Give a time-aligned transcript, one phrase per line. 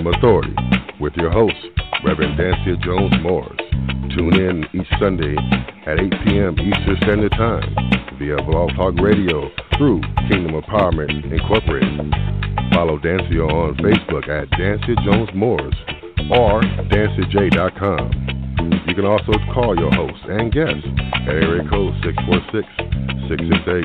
[0.00, 0.54] Kingdom Authority
[0.98, 1.60] with your host,
[2.02, 3.60] Reverend Dansiea Jones Morris.
[4.16, 5.36] Tune in each Sunday
[5.84, 6.56] at 8 p.m.
[6.56, 7.68] Eastern Standard Time
[8.18, 10.00] via Blog Talk Radio through
[10.30, 12.00] Kingdom Empowerment Incorporated.
[12.72, 15.76] Follow Dansiea on Facebook at Dansiea Jones Morris
[16.32, 18.08] or danciaj.com.
[18.88, 20.80] You can also call your host and guest
[21.28, 22.64] at area code 646
[23.28, 23.84] 668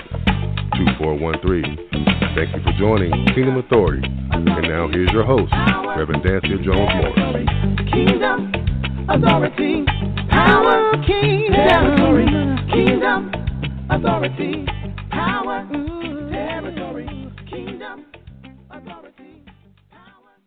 [0.79, 1.75] 2413.
[2.39, 4.24] Thank you for joining Kingdom Authority.
[4.55, 5.51] And now here's your host,
[5.97, 7.49] Reverend Dansiea Jones Morris.
[7.91, 8.53] Kingdom
[9.09, 9.83] authority,
[10.29, 12.25] power, king, territory,
[12.71, 13.33] kingdom
[13.89, 14.65] authority,
[15.11, 15.67] power,
[16.31, 18.05] territory, kingdom
[18.71, 19.43] authority,
[19.91, 20.39] power.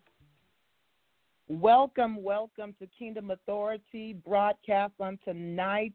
[1.48, 5.92] Welcome, welcome to Kingdom Authority broadcast on tonight.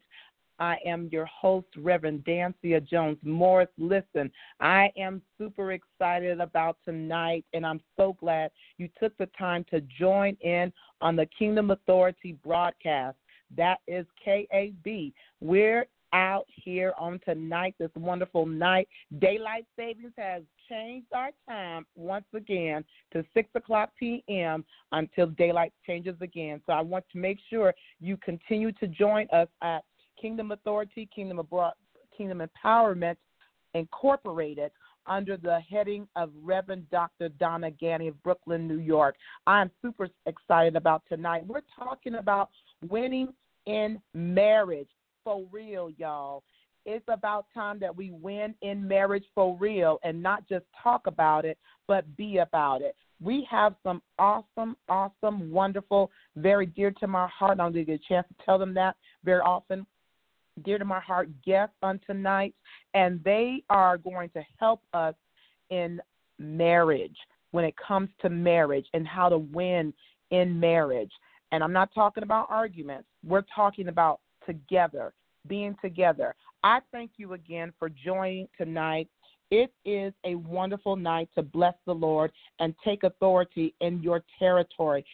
[0.64, 3.68] I am your host, Reverend Dansiea Jones Morris.
[3.78, 9.66] Listen, I am super excited about tonight, and I'm so glad you took the time
[9.72, 13.18] to join in on the Kingdom Authority broadcast.
[13.58, 15.12] That is KAB.
[15.42, 18.88] We're out here on tonight, this wonderful night.
[19.20, 24.64] Daylight savings has changed our time once again to 6 o'clock p.m.
[24.94, 26.62] until daylight changes again.
[26.66, 29.84] So I want to make sure you continue to join us at
[30.24, 31.74] Kingdom Authority, Kingdom, Abroad,
[32.18, 33.18] Kingdom Empowerment
[33.74, 34.72] Incorporated
[35.06, 37.28] under the heading of Reverend Dr.
[37.28, 39.18] Donna Ganny of Brooklyn, New York.
[39.48, 41.46] I'm super excited about tonight.
[41.46, 42.52] We're talking about
[42.88, 43.34] winning
[43.66, 44.88] in marriage
[45.26, 46.44] for real, y'all.
[46.86, 51.44] It's about time that we win in marriage for real and not just talk about
[51.44, 52.96] it, but be about it.
[53.22, 57.60] We have some awesome, awesome, wonderful, very dear to my heart.
[57.60, 58.96] I don't get a chance to tell them that
[59.26, 59.86] very often
[60.64, 62.54] dear to my heart guests on tonight,
[62.94, 65.16] and they are going to help us
[65.70, 66.00] in
[66.40, 67.18] marriage
[67.52, 69.94] when it comes to marriage and how to win
[70.32, 71.12] in marriage.
[71.52, 75.14] And I'm not talking about arguments, we're talking about together,
[75.48, 76.36] being together.
[76.64, 79.08] I thank you again for joining tonight.
[79.52, 85.06] It is a wonderful night to bless the Lord and take authority in your territory.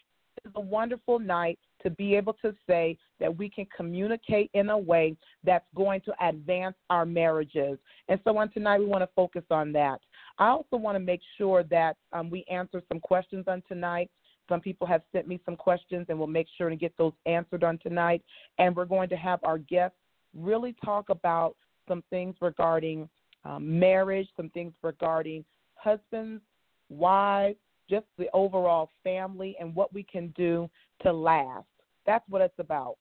[0.45, 4.77] It's a wonderful night to be able to say that we can communicate in a
[4.77, 7.77] way that's going to advance our marriages.
[8.07, 9.99] And so on tonight, we want to focus on that.
[10.37, 14.09] I also want to make sure that um, we answer some questions on tonight.
[14.47, 17.63] Some people have sent me some questions, and we'll make sure to get those answered
[17.63, 18.23] on tonight.
[18.57, 19.97] And we're going to have our guests
[20.35, 21.55] really talk about
[21.87, 23.07] some things regarding
[23.45, 25.45] um, marriage, some things regarding
[25.75, 26.41] husbands,
[26.89, 27.57] wives,
[27.89, 30.69] just the overall family, and what we can do
[31.01, 31.67] to last.
[32.05, 32.97] That's what it's about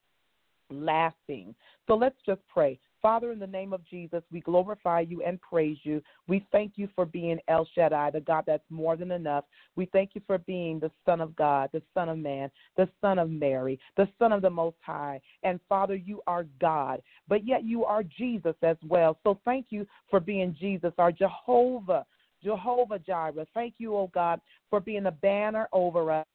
[0.71, 1.55] lasting.
[1.87, 2.79] So let's just pray.
[3.01, 6.03] Father, in the name of Jesus, we glorify you and praise you.
[6.27, 9.45] We thank you for being El Shaddai, the God that's more than enough.
[9.77, 13.19] We thank you for being the Son of God, the Son of Man, the Son
[13.19, 15.21] of Mary, the Son of the Most High.
[15.45, 19.17] And Father, you are God, but yet you are Jesus as well.
[19.23, 22.05] So thank you for being Jesus, our Jehovah,
[22.43, 23.47] Jehovah Jireh.
[23.55, 26.27] Thank you, oh God, for being a banner over us.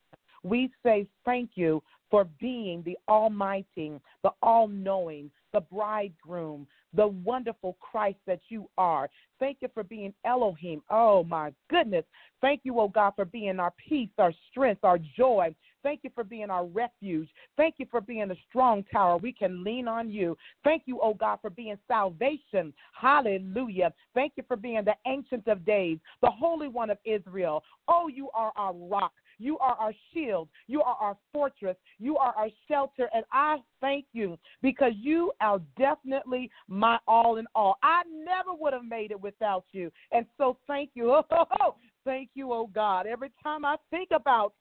[0.43, 3.93] We say thank you for being the Almighty,
[4.23, 9.09] the All Knowing, the bridegroom, the wonderful Christ that you are.
[9.39, 10.81] Thank you for being Elohim.
[10.89, 12.05] Oh, my goodness.
[12.39, 15.55] Thank you, oh God, for being our peace, our strength, our joy.
[15.81, 17.29] Thank you for being our refuge.
[17.57, 19.17] Thank you for being a strong tower.
[19.17, 20.37] We can lean on you.
[20.63, 22.73] Thank you, oh God, for being salvation.
[22.93, 23.93] Hallelujah.
[24.13, 27.63] Thank you for being the Ancient of Days, the Holy One of Israel.
[27.87, 29.13] Oh, you are our rock.
[29.37, 30.49] You are our shield.
[30.67, 31.77] You are our fortress.
[31.99, 33.09] You are our shelter.
[33.13, 37.77] And I thank you because you are definitely my all in all.
[37.83, 39.91] I never would have made it without you.
[40.11, 41.21] And so thank you.
[41.59, 41.75] Oh,
[42.05, 43.05] thank you, oh God.
[43.05, 44.53] Every time I think about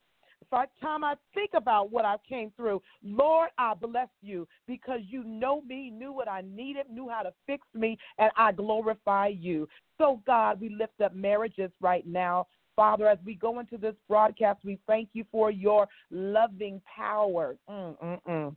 [0.53, 5.23] every time I think about what I came through, Lord, I bless you because you
[5.23, 9.67] know me, knew what I needed, knew how to fix me, and I glorify you.
[9.97, 12.47] So, God, we lift up marriages right now.
[12.75, 17.55] Father, as we go into this broadcast, we thank you for your loving power.
[17.69, 18.55] Mm-mm-mm.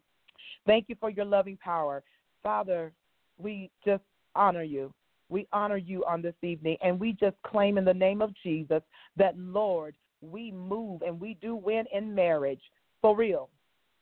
[0.66, 2.02] Thank you for your loving power.
[2.42, 2.92] Father,
[3.38, 4.02] we just
[4.34, 4.92] honor you.
[5.28, 8.82] We honor you on this evening, and we just claim in the name of Jesus
[9.16, 12.60] that, Lord, we move and we do win in marriage
[13.02, 13.50] for real.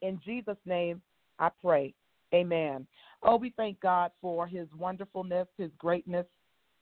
[0.02, 1.00] In Jesus' name,
[1.38, 1.94] I pray.
[2.34, 2.87] Amen.
[3.22, 6.26] Oh, we thank God for his wonderfulness, his greatness,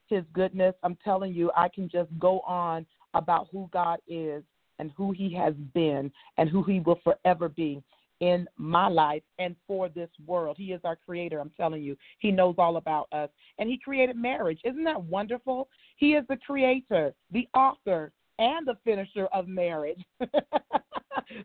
[0.09, 0.75] his goodness.
[0.83, 2.85] I'm telling you, I can just go on
[3.15, 4.43] about who God is
[4.79, 7.83] and who He has been and who He will forever be
[8.21, 10.57] in my life and for this world.
[10.57, 11.97] He is our creator, I'm telling you.
[12.21, 13.31] He knows all about us.
[13.59, 14.61] And He created marriage.
[14.65, 15.69] Isn't that wonderful?
[15.97, 20.01] He is the creator, the author, and the finisher of marriage.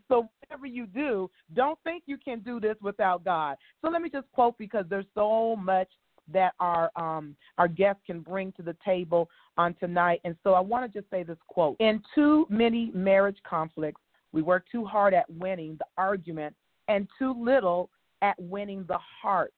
[0.08, 3.56] so whatever you do, don't think you can do this without God.
[3.82, 5.88] So let me just quote because there's so much
[6.32, 10.20] that our um, our guests can bring to the table on tonight.
[10.24, 14.00] And so I want to just say this quote: In too many marriage conflicts,
[14.32, 16.54] we work too hard at winning the argument
[16.88, 17.90] and too little
[18.22, 19.52] at winning the heart.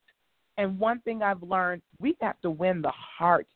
[0.58, 3.46] And one thing I've learned, we have to win the heart.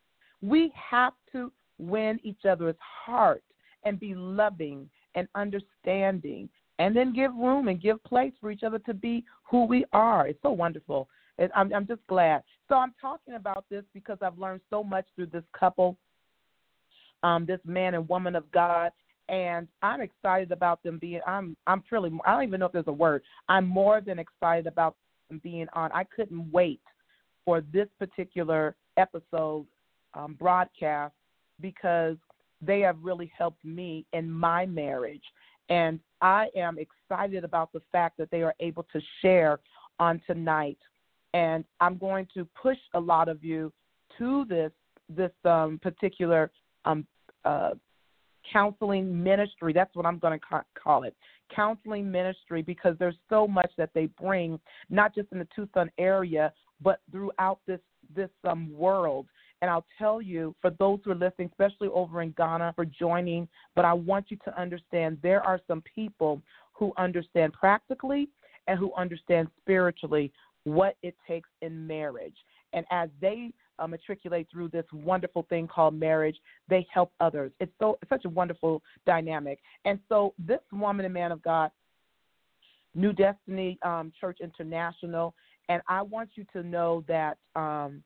[0.41, 3.43] We have to win each other's heart
[3.83, 8.79] and be loving and understanding and then give room and give place for each other
[8.79, 10.27] to be who we are.
[10.27, 11.07] It's so wonderful.
[11.55, 12.43] I'm, I'm just glad.
[12.67, 15.97] So I'm talking about this because I've learned so much through this couple,
[17.23, 18.91] um, this man and woman of God,
[19.29, 21.21] and I'm excited about them being.
[21.25, 22.11] I'm I'm truly.
[22.25, 23.23] I don't even know if there's a word.
[23.49, 24.95] I'm more than excited about
[25.29, 25.91] them being on.
[25.91, 26.81] I couldn't wait
[27.43, 29.65] for this particular episode
[30.13, 31.13] um, broadcast
[31.61, 32.17] because
[32.61, 35.23] they have really helped me in my marriage.
[35.69, 39.59] And I am excited about the fact that they are able to share
[39.99, 40.77] on tonight.
[41.35, 43.71] And I'm going to push a lot of you
[44.17, 44.71] to this
[45.09, 46.49] this um, particular
[46.85, 47.05] um,
[47.43, 47.71] uh,
[48.51, 49.73] counseling ministry.
[49.73, 51.13] That's what I'm going to call it.
[51.53, 54.57] Counseling ministry because there's so much that they bring,
[54.89, 57.81] not just in the Tucson area, but throughout this
[58.15, 59.27] this um, world.
[59.61, 63.47] And I'll tell you, for those who are listening, especially over in Ghana, for joining,
[63.75, 66.41] but I want you to understand there are some people
[66.71, 68.29] who understand practically
[68.67, 70.31] and who understand spiritually
[70.65, 72.35] what it takes in marriage.
[72.73, 76.35] And as they uh, matriculate through this wonderful thing called marriage,
[76.69, 77.51] they help others.
[77.59, 79.59] It's so it's such a wonderful dynamic.
[79.85, 81.71] And so this woman and man of God,
[82.93, 85.33] New Destiny um, Church International,
[85.69, 88.03] and I want you to know that um,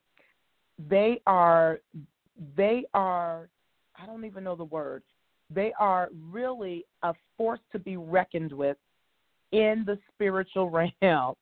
[0.89, 1.79] they are
[2.55, 3.49] they are
[4.01, 5.03] I don't even know the word.
[5.53, 8.77] They are really a force to be reckoned with
[9.51, 10.69] in the spiritual
[11.01, 11.35] realm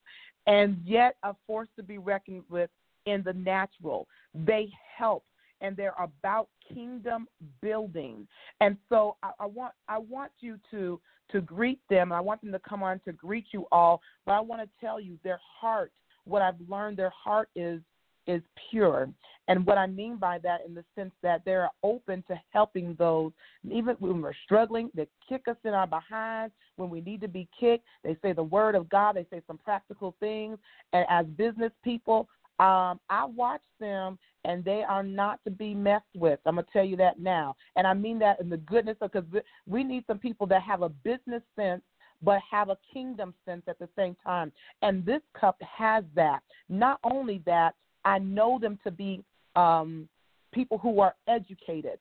[0.48, 2.70] and yet a force to be reckoned with
[3.06, 4.08] in the natural.
[4.34, 5.24] They help
[5.62, 7.28] and they're about kingdom
[7.62, 8.28] building.
[8.62, 11.00] And so I, I, want I want you to
[11.32, 12.14] to greet them.
[12.14, 14.02] I want them to come on to greet you all.
[14.26, 15.92] But I want to tell you their heart.
[16.26, 17.82] What I've learned, their heart is
[18.28, 19.10] is pure.
[19.48, 23.32] And what I mean by that, in the sense that they're open to helping those,
[23.70, 27.48] even when we're struggling, they kick us in our behinds when we need to be
[27.58, 27.86] kicked.
[28.04, 30.58] They say the word of God, they say some practical things.
[30.92, 32.28] And as business people,
[32.60, 36.40] um, I watch them and they are not to be messed with.
[36.46, 39.44] I'm gonna tell you that now, and I mean that in the goodness of because
[39.68, 41.84] we need some people that have a business sense
[42.24, 44.52] but have a kingdom sense at the same time.
[44.82, 46.40] And this cup has that.
[46.70, 47.76] Not only that,
[48.08, 49.22] I know them to be
[49.58, 50.08] um,
[50.54, 52.00] people who are educated,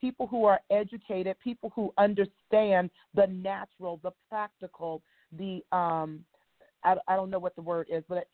[0.00, 5.02] people who are educated, people who understand the natural, the practical,
[5.36, 6.20] the um,
[6.84, 8.28] I, I don't know what the word is, but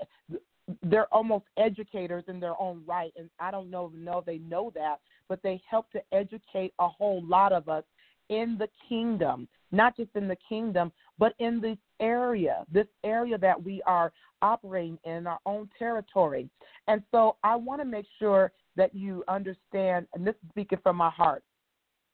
[0.83, 5.01] they're almost educators in their own right, and I don't know know they know that,
[5.27, 7.85] but they help to educate a whole lot of us
[8.29, 13.63] in the kingdom, not just in the kingdom, but in this area, this area that
[13.63, 16.49] we are operating in our own territory.
[16.89, 20.97] And so I want to make sure that you understand, and this is speaking from
[20.97, 21.43] my heart.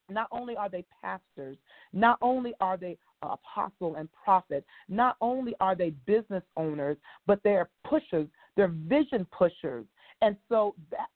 [0.09, 1.57] Not only are they pastors,
[1.92, 7.69] not only are they apostle and prophet, not only are they business owners, but they're
[7.88, 8.26] pushers,
[8.57, 9.87] they're vision pushers.
[10.21, 11.09] And so that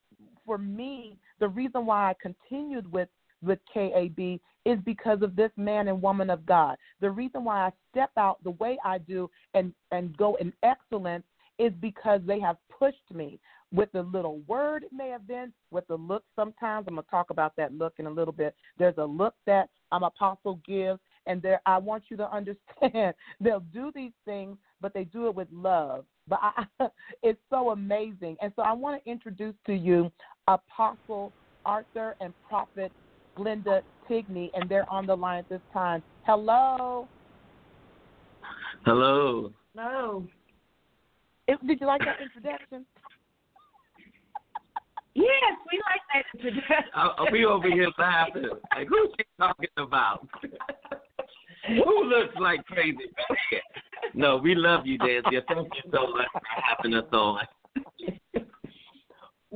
[0.45, 3.09] for me, the reason why I continued with
[3.45, 6.77] with KAB is because of this man and woman of God.
[6.99, 11.25] The reason why I step out the way I do and, and go in excellence
[11.59, 13.39] is because they have pushed me
[13.71, 16.85] with the little word it may have been, with the look sometimes.
[16.87, 18.55] I'm going to talk about that look in a little bit.
[18.77, 23.63] There's a look that um, Apostle gives, and there I want you to understand they'll
[23.73, 26.05] do these things, but they do it with love.
[26.27, 26.65] But I,
[27.23, 28.37] it's so amazing.
[28.41, 30.11] And so I want to introduce to you
[30.47, 31.31] Apostle
[31.65, 32.91] Arthur and Prophet
[33.37, 36.01] Glenda Tigney, and they're on the line at this time.
[36.25, 37.07] Hello.
[38.85, 39.51] Hello.
[39.75, 40.23] Hello.
[41.47, 42.85] did you like that introduction?
[45.13, 45.27] yes,
[45.71, 46.91] we like that introduction.
[46.95, 48.49] Uh, we over here laughing.
[48.75, 50.27] Like, who's she talking about?
[51.67, 52.97] Who looks like crazy?
[54.13, 55.41] no, we love you, Dansiea.
[55.47, 57.39] Thank you so much for having us on.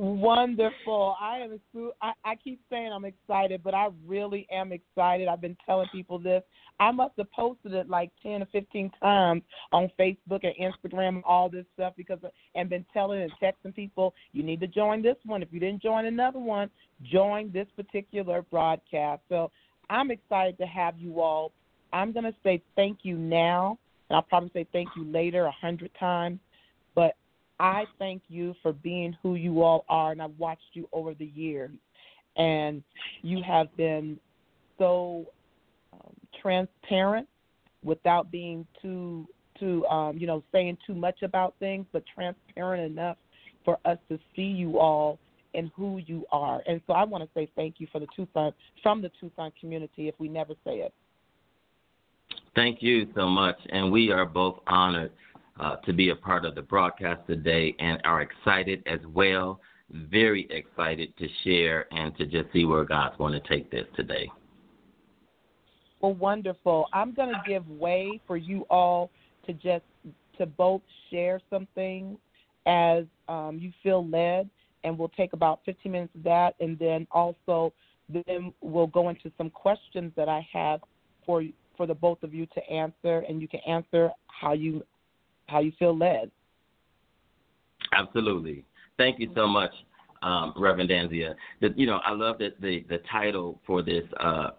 [0.00, 1.14] Wonderful.
[1.20, 1.60] I am.
[2.00, 5.28] I, I keep saying I'm excited, but I really am excited.
[5.28, 6.42] I've been telling people this.
[6.78, 9.42] I must have posted it like ten or fifteen times
[9.72, 12.18] on Facebook and Instagram, and all this stuff because
[12.54, 15.42] and been telling and texting people you need to join this one.
[15.42, 16.70] If you didn't join another one,
[17.04, 19.20] join this particular broadcast.
[19.28, 19.50] So
[19.90, 21.52] I'm excited to have you all.
[21.92, 23.78] I'm going to say thank you now,
[24.08, 26.38] and I'll probably say thank you later a hundred times.
[26.94, 27.16] But
[27.60, 31.26] I thank you for being who you all are, and I've watched you over the
[31.26, 31.70] years,
[32.36, 32.82] and
[33.20, 34.18] you have been
[34.78, 35.26] so
[35.92, 37.28] um, transparent
[37.84, 39.26] without being too
[39.58, 43.18] too um, you know saying too much about things, but transparent enough
[43.62, 45.18] for us to see you all
[45.52, 46.62] and who you are.
[46.66, 50.08] And so I want to say thank you for the Tucson from the Tucson community.
[50.08, 50.94] If we never say it.
[52.56, 55.12] Thank you so much, and we are both honored
[55.60, 59.60] uh, to be a part of the broadcast today and are excited as well.
[59.90, 64.30] Very excited to share and to just see where God's going to take this today.
[66.00, 66.86] Well, wonderful.
[66.94, 69.10] I'm going to give way for you all
[69.46, 69.84] to just
[70.38, 72.16] to both share some things
[72.66, 74.48] as um, you feel led,
[74.84, 77.72] and we'll take about 15 minutes of that, and then also
[78.08, 80.80] then we'll go into some questions that I have
[81.26, 81.42] for
[81.76, 84.82] for the both of you to answer, and you can answer how you
[85.50, 86.30] how you feel led.
[87.92, 88.64] Absolutely.
[88.96, 89.72] Thank you so much,
[90.22, 91.34] um, Reverend Dansiea.
[91.60, 94.50] The, you know, I love that the, the title for this uh,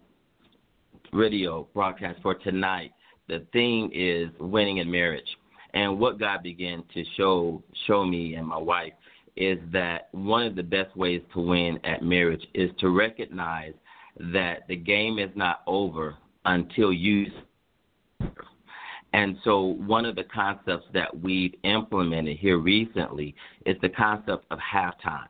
[1.14, 2.92] radio broadcast for tonight.
[3.28, 5.38] The theme is winning in marriage,
[5.74, 8.94] and what God began to show show me and my wife
[9.38, 13.74] is that one of the best ways to win at marriage is to recognize
[14.34, 17.28] that the game is not over until you
[19.14, 24.60] and so, one of the concepts that we've implemented here recently is the concept of
[24.60, 25.28] halftime.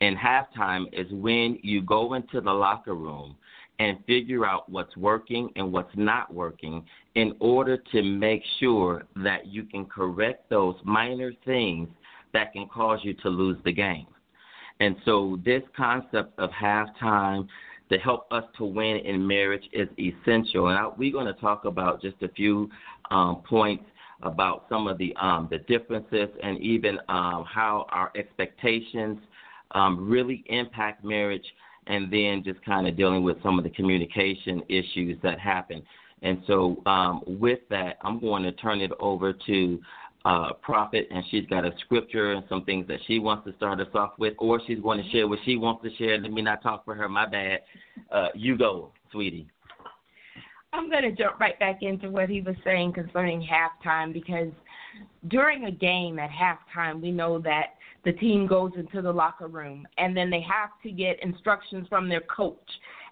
[0.00, 3.34] And halftime is when you go into the locker room
[3.78, 6.84] and figure out what's working and what's not working
[7.14, 11.88] in order to make sure that you can correct those minor things
[12.34, 14.06] that can cause you to lose the game.
[14.80, 17.48] And so, this concept of halftime
[17.90, 20.68] to help us to win in marriage is essential.
[20.68, 22.68] And I, we're going to talk about just a few
[23.10, 23.84] um, points
[24.22, 29.18] about some of the um, the differences and even um, how our expectations
[29.72, 31.44] um, really impact marriage,
[31.86, 35.82] and then just kind of dealing with some of the communication issues that happen.
[36.22, 39.80] And so, um, with that, I'm going to turn it over to
[40.24, 43.80] uh, Prophet, and she's got a scripture and some things that she wants to start
[43.80, 46.18] us off with, or she's going to share what she wants to share.
[46.18, 47.08] Let me not talk for her.
[47.08, 47.60] My bad.
[48.10, 49.46] Uh, you go, sweetie.
[50.72, 54.52] I'm going to jump right back into what he was saying concerning halftime because
[55.28, 59.86] during a game at halftime, we know that the team goes into the locker room
[59.96, 62.56] and then they have to get instructions from their coach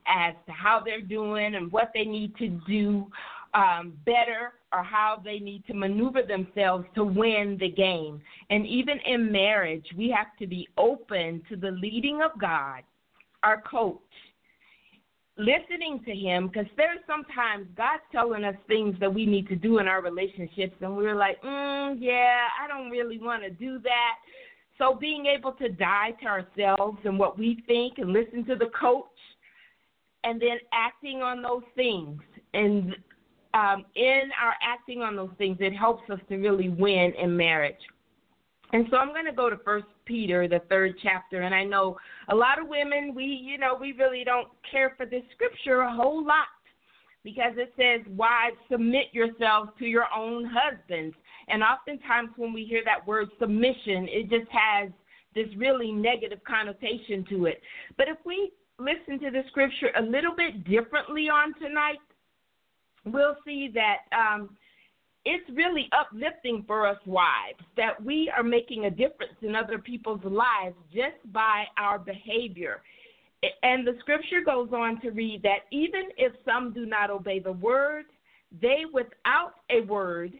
[0.06, 3.06] as to how they're doing and what they need to do
[3.54, 8.20] um, better or how they need to maneuver themselves to win the game.
[8.50, 12.82] And even in marriage, we have to be open to the leading of God,
[13.42, 14.00] our coach,
[15.38, 19.78] listening to him because there's sometimes God's telling us things that we need to do
[19.78, 24.14] in our relationships, and we're like, mm, yeah, I don't really want to do that.
[24.78, 28.70] So being able to die to ourselves and what we think and listen to the
[28.78, 29.04] coach
[30.24, 32.20] and then acting on those things
[32.52, 32.94] and
[33.54, 37.74] um, in our acting on those things, it helps us to really win in marriage.
[38.72, 41.96] And so I'm going to go to First Peter, the third chapter, and I know
[42.28, 45.94] a lot of women we, you know, we really don't care for this scripture a
[45.94, 46.48] whole lot
[47.22, 51.14] because it says, "Wives, submit yourselves to your own husbands."
[51.48, 54.90] And oftentimes when we hear that word submission, it just has
[55.34, 57.62] this really negative connotation to it.
[57.96, 62.00] But if we listen to the scripture a little bit differently on tonight,
[63.04, 64.56] we'll see that um,
[65.26, 70.24] it's really uplifting for us wives that we are making a difference in other people's
[70.24, 72.80] lives just by our behavior.
[73.64, 77.52] And the scripture goes on to read that even if some do not obey the
[77.52, 78.04] word,
[78.62, 80.32] they without a word,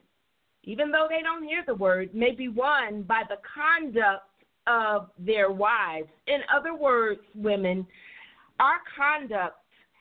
[0.62, 4.23] even though they don't hear the word, may be won by the conduct
[4.69, 6.09] of their wives.
[6.28, 7.85] In other words, women,
[8.61, 9.57] our conduct,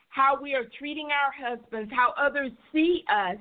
[0.09, 3.37] how we are treating our husbands, how others see us,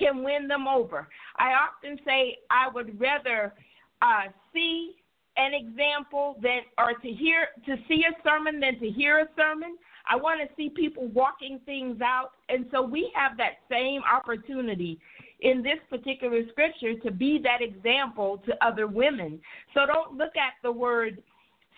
[0.00, 1.06] can win them over.
[1.36, 3.54] I often say I would rather
[4.02, 4.96] uh, see
[5.36, 9.76] an example than or to hear to see a sermon than to hear a sermon.
[10.10, 14.98] I want to see people walking things out, and so we have that same opportunity
[15.40, 19.40] in this particular scripture to be that example to other women.
[19.74, 21.22] So don't look at the word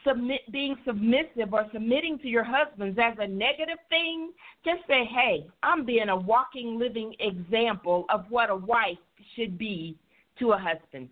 [0.07, 4.33] submit being submissive or submitting to your husbands as a negative thing.
[4.65, 8.99] Just say, "Hey, I'm being a walking living example of what a wife
[9.35, 9.97] should be
[10.39, 11.09] to a husband."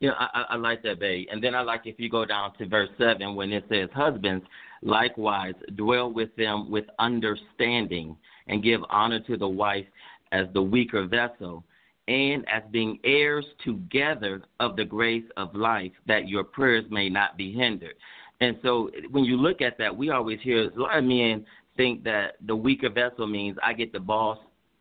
[0.00, 1.28] You know, I, I like that, babe.
[1.30, 4.46] And then I like if you go down to verse 7 when it says, Husbands,
[4.80, 8.16] likewise, dwell with them with understanding
[8.46, 9.84] and give honor to the wife
[10.32, 11.64] as the weaker vessel
[12.10, 17.36] and as being heirs together of the grace of life, that your prayers may not
[17.36, 17.94] be hindered.
[18.40, 22.02] And so when you look at that, we always hear a lot of men think
[22.04, 24.38] that the weaker vessel means I get the boss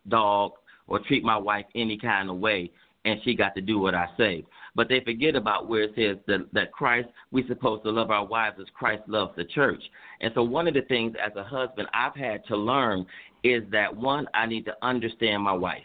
[0.08, 0.54] dog
[0.88, 2.72] or treat my wife any kind of way
[3.06, 4.44] and she got to do what I say.
[4.76, 8.26] But they forget about where it says that, that Christ, we're supposed to love our
[8.26, 9.84] wives as Christ loves the church.
[10.22, 13.06] And so one of the things as a husband I've had to learn
[13.44, 15.84] is that one, I need to understand my wife.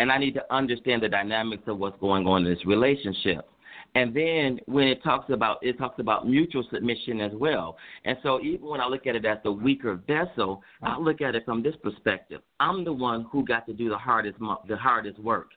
[0.00, 3.46] And I need to understand the dynamics of what's going on in this relationship.
[3.94, 7.76] And then when it talks about it talks about mutual submission as well.
[8.06, 11.34] And so even when I look at it as the weaker vessel, I look at
[11.34, 12.40] it from this perspective.
[12.60, 15.50] I'm the one who got to do the hardest the hardest work.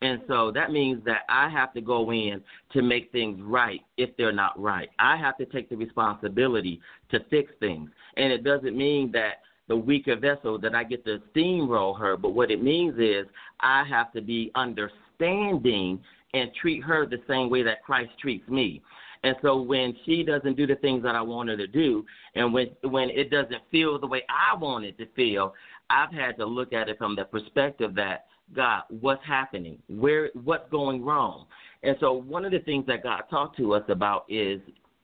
[0.00, 2.40] And so that means that I have to go in
[2.72, 4.88] to make things right if they're not right.
[4.98, 6.80] I have to take the responsibility
[7.10, 7.90] to fix things.
[8.16, 12.30] And it doesn't mean that the weaker vessel that I get to steamroll her, but
[12.30, 13.24] what it means is
[13.60, 16.00] I have to be understanding
[16.34, 18.82] and treat her the same way that Christ treats me.
[19.22, 22.52] And so when she doesn't do the things that I want her to do, and
[22.52, 25.54] when when it doesn't feel the way I want it to feel,
[25.88, 29.78] I've had to look at it from the perspective that God, what's happening?
[29.88, 31.46] Where what's going wrong?
[31.84, 34.60] And so one of the things that God talked to us about is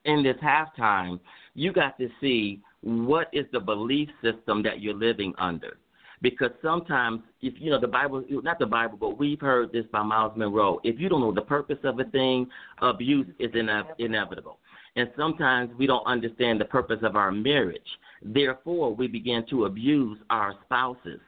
[0.07, 1.21] in this halftime,
[1.57, 5.79] you got to see what is the belief system that you're living under.
[6.23, 10.03] Because sometimes if you know the bible not the bible but we've heard this by
[10.03, 10.81] Myles Munroe.
[10.85, 12.47] if you don't know the purpose of a thing
[12.81, 14.59] abuse is ine- inevitable.
[14.97, 17.91] And sometimes we don't understand the purpose of our marriage.
[18.23, 21.21] Therefore we begin to abuse our spouses.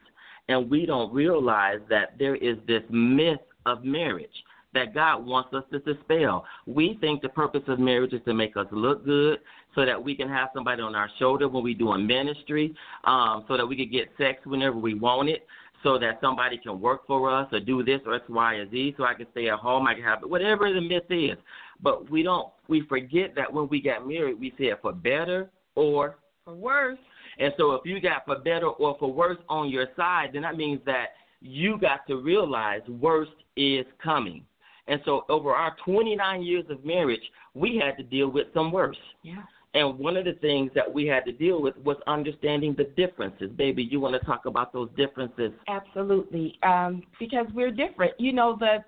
[0.47, 5.63] And we don't realize that there is this myth of marriage that God wants us
[5.71, 6.45] to dispel.
[6.65, 9.39] We think the purpose of marriage is to make us look good
[9.75, 13.45] so that we can have somebody on our shoulder when we do a ministry, um,
[13.47, 15.45] so that we can get sex whenever we want it,
[15.83, 18.95] so that somebody can work for us or do this or X, Y, or Z,
[18.97, 21.37] so I can stay at home, I can have whatever the myth is.
[21.81, 26.17] But we don't, we forget that when we got married, we said for better or
[26.43, 26.99] for worse.
[27.37, 30.57] And so if you got for better or for worse on your side, then that
[30.57, 31.09] means that
[31.41, 34.43] you got to realize worst is coming.
[34.87, 37.21] And so over our 29 years of marriage,
[37.53, 38.97] we had to deal with some worse.
[39.23, 39.43] Yeah.
[39.75, 43.51] And one of the things that we had to deal with was understanding the differences.
[43.55, 45.51] Baby, you want to talk about those differences?
[45.67, 46.57] Absolutely.
[46.63, 48.13] Um, because we're different.
[48.19, 48.83] You know, the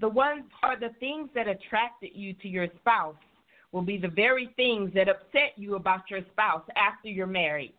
[0.00, 3.14] the ones are the things that attracted you to your spouse
[3.72, 7.74] will be the very things that upset you about your spouse after you're married.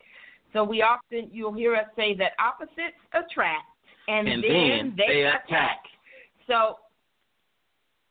[0.54, 3.66] So we often you'll hear us say that opposites attract
[4.08, 5.46] and, and then, then, they, they attack.
[5.48, 5.84] attack.
[6.48, 6.78] So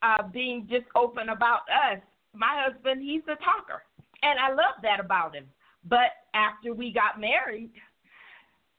[0.02, 2.00] uh, being just open about us.
[2.34, 3.82] My husband, he's a talker,
[4.22, 5.46] and I love that about him.
[5.84, 7.70] But after we got married,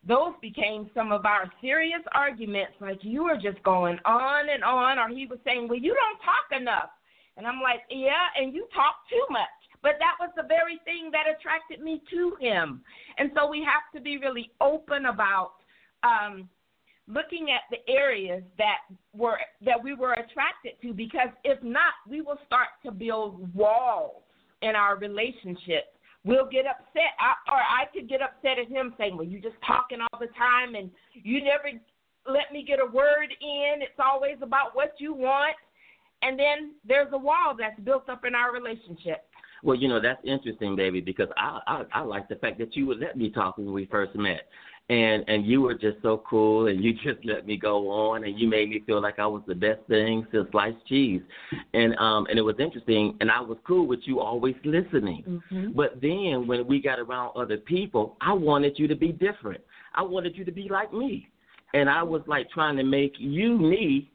[0.07, 2.73] those became some of our serious arguments.
[2.81, 6.19] Like you were just going on and on, or he was saying, "Well, you don't
[6.19, 6.89] talk enough,"
[7.37, 9.47] and I'm like, "Yeah, and you talk too much."
[9.81, 12.83] But that was the very thing that attracted me to him,
[13.17, 15.53] and so we have to be really open about
[16.03, 16.49] um,
[17.07, 18.77] looking at the areas that
[19.13, 24.21] were that we were attracted to because if not we will start to build walls
[24.61, 25.91] in our relationship
[26.23, 27.11] we'll get upset.
[27.19, 30.31] I, or i could get upset at him saying well you're just talking all the
[30.37, 31.77] time and you never
[32.27, 33.81] let me get a word in.
[33.81, 35.55] It's always about what you want.
[36.21, 39.25] And then there's a wall that's built up in our relationship.
[39.61, 42.85] Well, you know that's interesting, baby, because I, I I like the fact that you
[42.87, 44.41] would let me talk when we first met
[44.89, 48.39] and and you were just so cool and you just let me go on and
[48.39, 51.21] you made me feel like I was the best thing since sliced cheese.
[51.73, 55.23] And um and it was interesting and I was cool with you always listening.
[55.27, 55.71] Mm-hmm.
[55.73, 59.61] but then when we got around other people I wanted you to be different.
[59.95, 61.27] I wanted you to be like me.
[61.73, 64.11] And I was like trying to make you me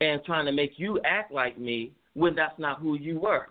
[0.00, 3.48] and trying to make you act like me when that's not who you were.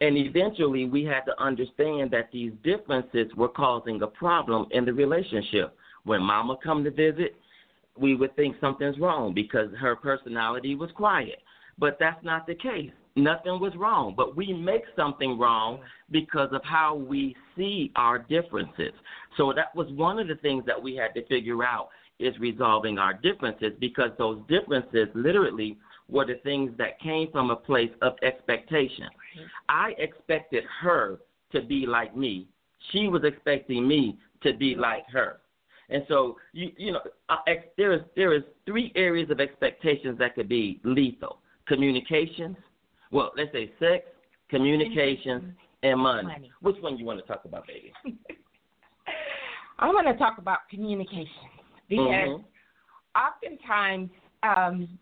[0.00, 4.92] And eventually we had to understand that these differences were causing a problem in the
[4.92, 7.34] relationship when mama come to visit,
[7.98, 11.38] we would think something's wrong because her personality was quiet.
[11.78, 12.90] But that's not the case.
[13.16, 18.92] Nothing was wrong, but we make something wrong because of how we see our differences.
[19.36, 21.88] So that was one of the things that we had to figure out
[22.20, 27.56] is resolving our differences because those differences literally were the things that came from a
[27.56, 29.08] place of expectation.
[29.68, 31.18] I expected her
[31.52, 32.46] to be like me.
[32.92, 35.40] She was expecting me to be like her.
[35.90, 37.00] And so you you know
[37.76, 42.56] there is there is three areas of expectations that could be lethal: communications,
[43.10, 44.04] well let's say sex,
[44.48, 46.28] communications, and money.
[46.28, 46.52] Money.
[46.62, 47.92] Which one do you want to talk about, baby?
[49.78, 51.48] I'm going to talk about communication
[51.88, 52.44] because Mhm.
[53.16, 54.10] oftentimes,
[54.42, 54.98] um,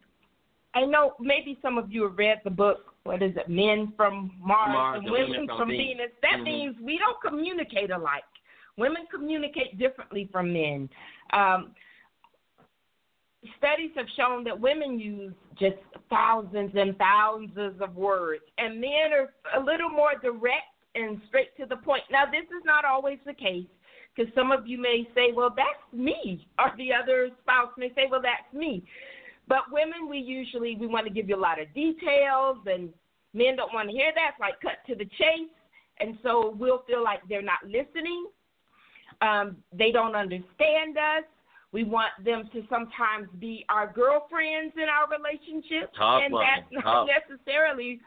[0.74, 2.94] I know maybe some of you have read the book.
[3.02, 3.48] What is it?
[3.48, 5.86] Men from Mars, Mars and women from, Venus.
[5.86, 6.10] Venus.
[6.22, 6.44] That Mhm.
[6.44, 8.22] means we don't communicate alike.
[8.78, 10.88] Women communicate differently from men.
[11.32, 11.74] Um,
[13.58, 15.76] studies have shown that women use just
[16.08, 21.66] thousands and thousands of words, and men are a little more direct and straight to
[21.66, 22.02] the point.
[22.10, 23.66] Now, this is not always the case
[24.14, 28.06] because some of you may say, well, that's me, or the other spouse may say,
[28.10, 28.84] well, that's me.
[29.48, 32.90] But women, we usually we want to give you a lot of details, and
[33.32, 34.32] men don't want to hear that.
[34.32, 35.50] It's like cut to the chase,
[36.00, 38.26] and so we'll feel like they're not listening.
[39.20, 41.24] Um, they don't understand us.
[41.72, 47.06] We want them to sometimes be our girlfriends in our relationship, Talk, and that's not
[47.06, 48.00] necessarily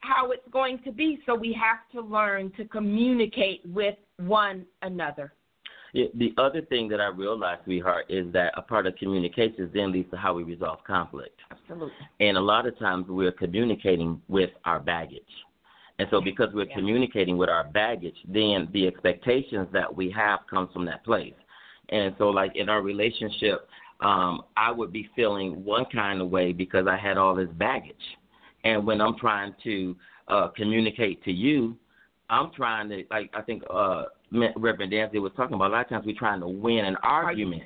[0.00, 1.20] how it's going to be.
[1.26, 5.32] So we have to learn to communicate with one another.
[5.94, 10.10] The other thing that I realized, sweetheart, is that a part of communication then leads
[10.10, 11.38] to how we resolve conflict.
[11.50, 11.92] Absolutely.
[12.20, 15.22] And a lot of times we're communicating with our baggage.
[15.98, 16.74] And so because we're Yeah.
[16.74, 21.34] communicating with our baggage, then the expectations that we have comes from that place.
[21.88, 23.68] And so like in our relationship,
[24.00, 27.96] um, I would be feeling one kind of way because I had all this baggage.
[28.64, 29.96] And when I'm trying to
[30.28, 31.76] uh, communicate to you,
[32.30, 35.70] I'm trying to like I think uh, Reverend Dancy was talking about.
[35.70, 37.62] A lot of times we're trying to win an argument,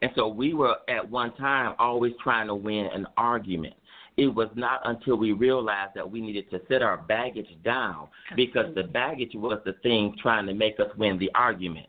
[0.00, 3.74] and so we were at one time always trying to win an argument.
[4.16, 8.74] It was not until we realized that we needed to set our baggage down because
[8.74, 11.86] the baggage was the thing trying to make us win the argument.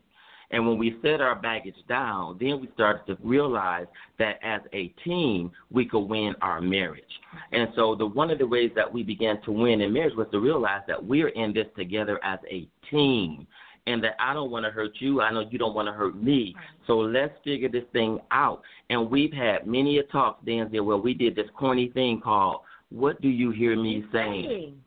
[0.52, 3.86] And when we set our baggage down, then we started to realize
[4.18, 7.04] that as a team, we could win our marriage.
[7.52, 10.28] And so the one of the ways that we began to win in marriage was
[10.32, 13.46] to realize that we're in this together as a team.
[13.88, 15.22] And that I don't want to hurt you.
[15.22, 16.56] I know you don't want to hurt me.
[16.86, 18.62] So let's figure this thing out.
[18.90, 23.22] And we've had many a talk, Dansiea, where we did this corny thing called "What
[23.22, 24.78] do you hear me saying?"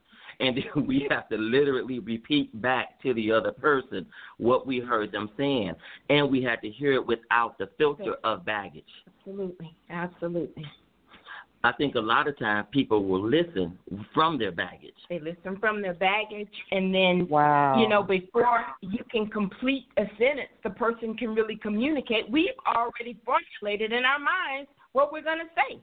[0.41, 4.07] and then we have to literally repeat back to the other person
[4.39, 5.73] what we heard them saying,
[6.09, 8.85] and we had to hear it without the filter of baggage.
[9.19, 9.77] Absolutely.
[9.91, 10.65] Absolutely.
[11.63, 13.79] I think a lot of times people will listen
[14.15, 14.95] from their baggage.
[15.11, 17.79] They listen from their baggage, and then Wow.
[17.79, 22.31] you know before you can complete a sentence, the person can really communicate.
[22.31, 25.81] We've already formulated in our minds what we're going to say.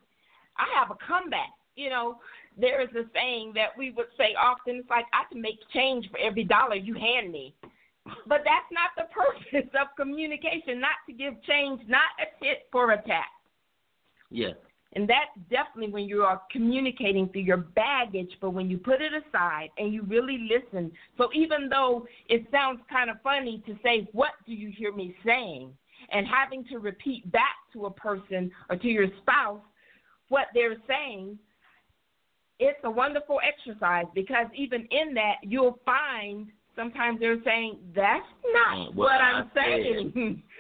[0.58, 1.52] I have a comeback.
[1.76, 2.20] You know,
[2.60, 4.78] there is a saying that we would say often.
[4.78, 7.54] It's like I can make change for every dollar you hand me.
[8.26, 10.80] But that's not the purpose of communication.
[10.80, 13.30] Not to give change, not a tit for a tat.
[14.32, 14.56] Yes.
[14.94, 19.12] And that's definitely when you are communicating through your baggage, but when you put it
[19.14, 20.92] aside and you really listen.
[21.18, 25.16] So even though it sounds kind of funny to say, What do you hear me
[25.26, 25.72] saying?
[26.12, 29.60] and having to repeat back to a person or to your spouse
[30.30, 31.38] what they're saying,
[32.60, 38.96] it's a wonderful exercise because even in that, you'll find sometimes they're saying, That's not
[38.96, 40.44] what what I'm saying.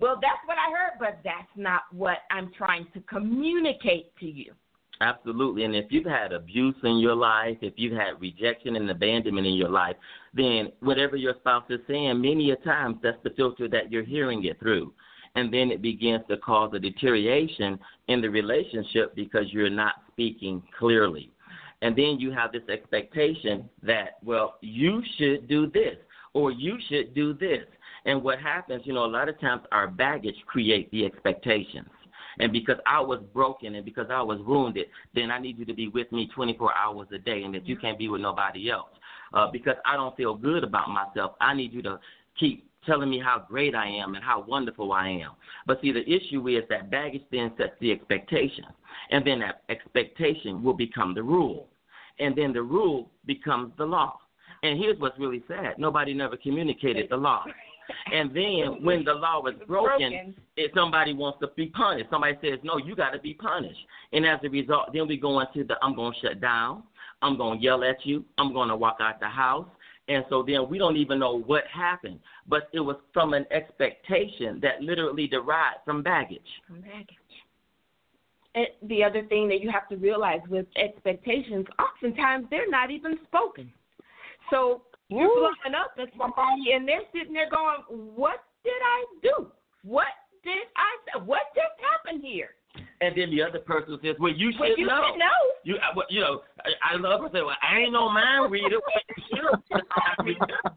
[0.00, 4.52] Well, that's what I heard, but that's not what I'm trying to communicate to you.
[5.00, 5.64] Absolutely.
[5.64, 9.54] And if you've had abuse in your life, if you've had rejection and abandonment in
[9.54, 9.96] your life,
[10.32, 14.44] then whatever your spouse is saying, many a times that's the filter that you're hearing
[14.44, 14.92] it through.
[15.36, 20.62] And then it begins to cause a deterioration in the relationship because you're not speaking
[20.78, 21.32] clearly.
[21.82, 25.96] And then you have this expectation that, well, you should do this
[26.34, 27.64] or you should do this.
[28.04, 31.88] And what happens, you know, a lot of times our baggage creates the expectations.
[32.38, 35.74] And because I was broken and because I was wounded, then I need you to
[35.74, 38.90] be with me 24 hours a day and that you can't be with nobody else.
[39.32, 41.98] Uh, because I don't feel good about myself, I need you to
[42.38, 45.30] keep telling me how great I am and how wonderful I am.
[45.66, 48.64] But see, the issue is that baggage then sets the expectation.
[49.10, 51.68] And then that expectation will become the rule.
[52.18, 54.18] And then the rule becomes the law.
[54.62, 57.44] And here's what's really sad nobody never communicated the law.
[58.12, 60.34] And then when the law is broken, broken.
[60.56, 63.80] if somebody wants to be punished, somebody says, no, you got to be punished.
[64.12, 66.84] And as a result, then we go into the I'm going to shut down.
[67.22, 68.24] I'm going to yell at you.
[68.38, 69.68] I'm going to walk out the house.
[70.08, 74.60] And so then we don't even know what happened, but it was from an expectation
[74.60, 76.40] that literally derived from baggage.
[76.66, 77.16] From baggage.
[78.54, 83.18] And the other thing that you have to realize with expectations, oftentimes they're not even
[83.26, 83.72] spoken.
[84.50, 89.50] So you're blowing up at somebody, and they're sitting there going, "What did I do?
[89.82, 90.08] What
[90.42, 91.18] did I?
[91.18, 92.50] What just happened here?"
[93.00, 95.40] And then the other person says, "Well, you Well, should you know." should know.
[95.64, 98.50] You, I, well, you know, I, I love her say, "Well, I ain't no mind
[98.50, 99.82] reader." Well, you should.
[99.90, 100.36] I mean,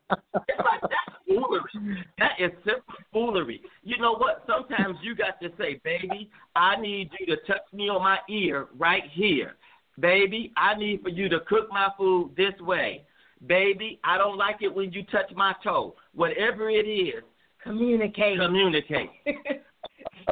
[0.10, 2.06] that's foolery.
[2.20, 3.62] That is simple foolery.
[3.84, 4.44] You know what?
[4.48, 8.68] Sometimes you got to say, "Baby, I need you to touch me on my ear
[8.78, 9.56] right here."
[10.00, 13.04] Baby, I need for you to cook my food this way.
[13.46, 15.96] Baby, I don't like it when you touch my toe.
[16.14, 17.24] Whatever it is,
[17.64, 18.40] Communicate.
[18.40, 19.10] communicate.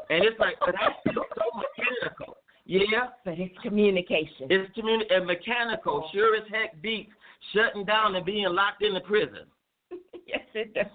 [0.10, 2.36] And it's like, but that's so so mechanical.
[2.66, 4.48] Yeah, but it's communication.
[4.50, 6.10] it's communi- and mechanical.
[6.14, 7.12] Sure as heck beats
[7.54, 9.46] shutting down and being locked in the prison.
[10.28, 10.86] yes, it does.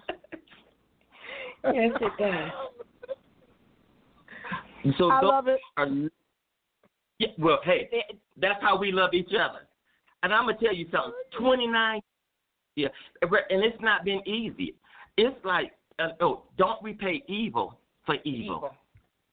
[1.73, 2.51] yes, it does.
[4.97, 5.59] So I love it.
[5.77, 5.87] are,
[7.19, 7.89] yeah, well, hey,
[8.37, 9.67] that's how we love each other.
[10.23, 11.13] And I'm gonna tell you something.
[11.39, 11.99] 29,
[12.75, 12.87] yeah,
[13.21, 14.75] and it's not been easy.
[15.17, 18.69] It's like, uh, oh, don't repay evil for evil.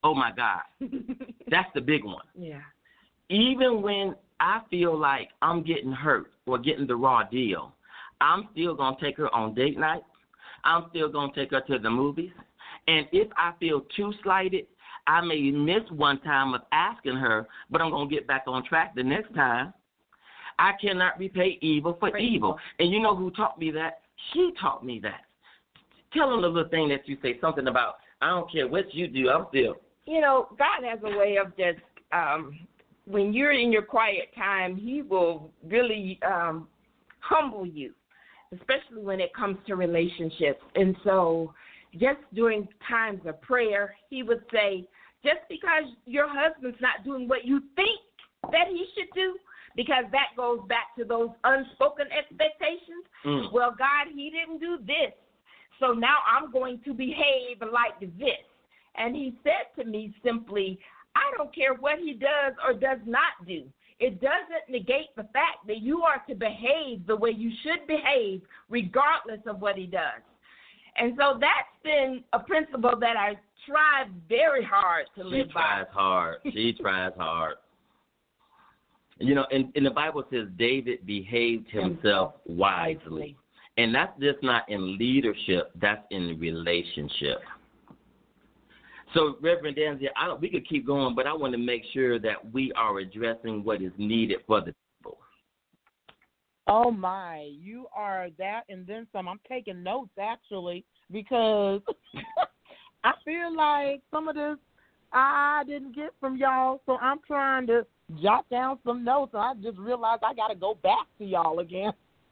[0.03, 0.61] Oh my God,
[1.49, 2.23] that's the big one.
[2.37, 2.61] Yeah.
[3.29, 7.73] even when I feel like I'm getting hurt or getting the raw deal,
[8.21, 10.03] I'm still gonna take her on date night.
[10.63, 12.31] I'm still gonna take her to the movies.
[12.87, 14.65] And if I feel too slighted,
[15.07, 18.95] I may miss one time of asking her, but I'm gonna get back on track
[18.95, 19.73] the next time.
[20.59, 22.35] I cannot repay evil for, For evil.
[22.35, 22.59] evil.
[22.79, 24.01] And you know who taught me that?
[24.33, 25.21] She taught me that.
[26.13, 29.07] Tell them the little thing that you say, something about I don't care what you
[29.07, 31.79] do, I'm still You know, God has a way of just
[32.11, 32.59] um
[33.05, 36.67] when you're in your quiet time, he will really um
[37.21, 37.93] humble you,
[38.53, 40.61] especially when it comes to relationships.
[40.75, 41.53] And so
[41.93, 44.87] just during times of prayer, he would say,
[45.23, 47.99] just because your husband's not doing what you think
[48.51, 49.37] that he should do,
[49.75, 53.05] because that goes back to those unspoken expectations.
[53.25, 53.51] Mm.
[53.51, 55.13] Well, God, he didn't do this.
[55.79, 58.43] So now I'm going to behave like this.
[58.95, 60.79] And he said to me simply,
[61.15, 63.63] I don't care what he does or does not do.
[63.99, 68.41] It doesn't negate the fact that you are to behave the way you should behave,
[68.69, 70.21] regardless of what he does.
[70.97, 75.61] And so that's been a principle that I tried very hard to She live by.
[75.61, 76.37] She tries hard.
[76.43, 77.55] She tries hard.
[79.19, 83.35] You know, and, and the Bible says David behaved himself wisely.
[83.77, 87.39] And that's just not in leadership, that's in relationship.
[89.13, 92.19] So, Reverend Danzy, I don't, we could keep going, but I want to make sure
[92.19, 95.17] that we are addressing what is needed for the people.
[96.67, 99.27] Oh my, you are that and then some.
[99.27, 101.81] I'm taking notes actually because
[103.03, 104.57] I feel like some of this
[105.11, 107.87] I didn't get from y'all, so I'm trying to
[108.21, 109.33] jot down some notes.
[109.33, 111.91] And I just realized I got to go back to y'all again.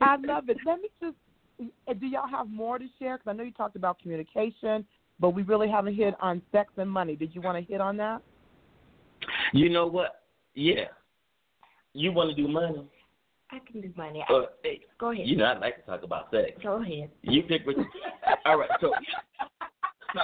[0.00, 0.56] I love it.
[0.66, 1.16] Let me just.
[2.00, 3.18] Do y'all have more to share?
[3.18, 4.84] Because I know you talked about communication,
[5.20, 7.14] but we really haven't hit on sex and money.
[7.14, 8.20] Did you want to hit on that?
[9.52, 10.22] You know what?
[10.54, 10.86] Yeah.
[11.92, 12.84] You want to do money?
[13.52, 14.24] I can do money.
[14.28, 15.26] Uh, hey, Go ahead.
[15.26, 16.52] you know, I'd like to talk about sex.
[16.62, 17.10] Go ahead.
[17.22, 17.76] You pick what.
[18.46, 18.70] All right.
[18.80, 18.92] So,
[20.14, 20.20] so,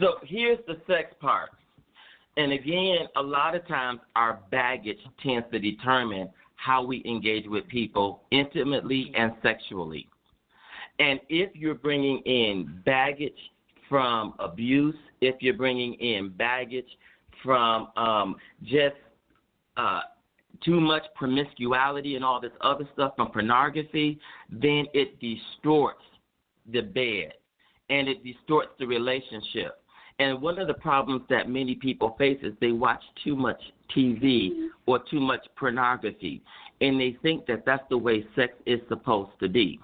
[0.00, 1.50] so here's the sex part.
[2.36, 7.66] And again, a lot of times our baggage tends to determine how we engage with
[7.68, 10.08] people intimately and sexually.
[10.98, 13.38] And if you're bringing in baggage
[13.88, 16.88] from abuse, if you're bringing in baggage
[17.42, 18.96] from um, just
[19.76, 20.00] uh,
[20.64, 24.18] too much promiscuity and all this other stuff from pornography,
[24.50, 26.02] then it distorts
[26.72, 27.32] the bed
[27.92, 29.78] and it distorts the relationship.
[30.18, 33.60] And one of the problems that many people face is they watch too much
[33.94, 36.42] TV or too much pornography,
[36.80, 39.78] and they think that that's the way sex is supposed to be.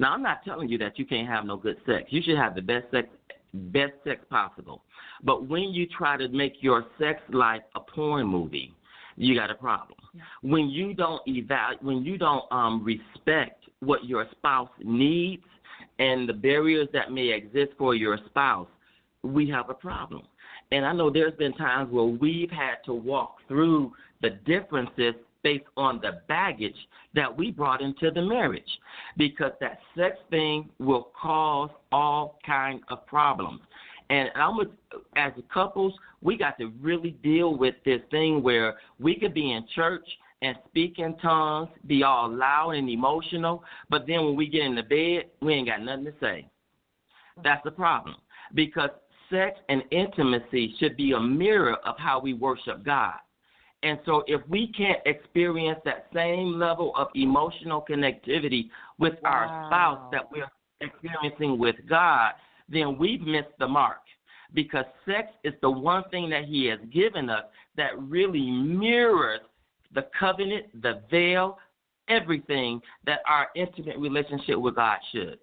[0.00, 2.06] Now, I'm not telling you that you can't have no good sex.
[2.08, 3.06] You should have the best sex,
[3.52, 4.82] best sex possible.
[5.22, 8.74] But when you try to make your sex life a porn movie,
[9.16, 9.98] you got a problem.
[10.42, 15.44] When you don't evaluate, when you don't um, respect what your spouse needs
[15.98, 18.68] and the barriers that may exist for your spouse,
[19.22, 20.22] we have a problem.
[20.72, 25.64] And I know there's been times where we've had to walk through the differences based
[25.76, 26.74] on the baggage
[27.14, 28.62] that we brought into the marriage
[29.16, 33.60] because that sex thing will cause all kind of problems.
[34.10, 34.68] And I'm with,
[35.16, 39.52] as a couples, we got to really deal with this thing where we could be
[39.52, 40.06] in church
[40.44, 44.74] and speak in tongues, be all loud and emotional, but then when we get in
[44.74, 46.46] the bed, we ain't got nothing to say.
[47.42, 48.16] That's the problem.
[48.54, 48.90] Because
[49.30, 53.14] sex and intimacy should be a mirror of how we worship God.
[53.82, 59.30] And so if we can't experience that same level of emotional connectivity with wow.
[59.30, 62.32] our spouse that we're experiencing with God,
[62.68, 63.98] then we've missed the mark.
[64.52, 67.44] Because sex is the one thing that He has given us
[67.76, 69.40] that really mirrors
[69.94, 71.58] the covenant, the veil,
[72.08, 75.38] everything that our intimate relationship with God should.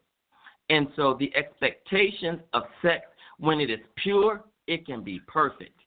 [0.70, 3.06] And so the expectations of sex,
[3.40, 5.80] when it is pure, it can be perfect.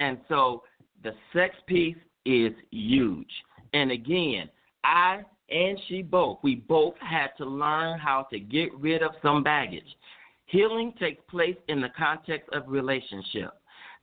[0.00, 0.62] And so
[1.02, 3.30] the sex piece is huge.
[3.72, 4.48] And again,
[4.84, 9.42] I and she both, we both had to learn how to get rid of some
[9.42, 9.96] baggage.
[10.46, 13.50] Healing takes place in the context of relationship.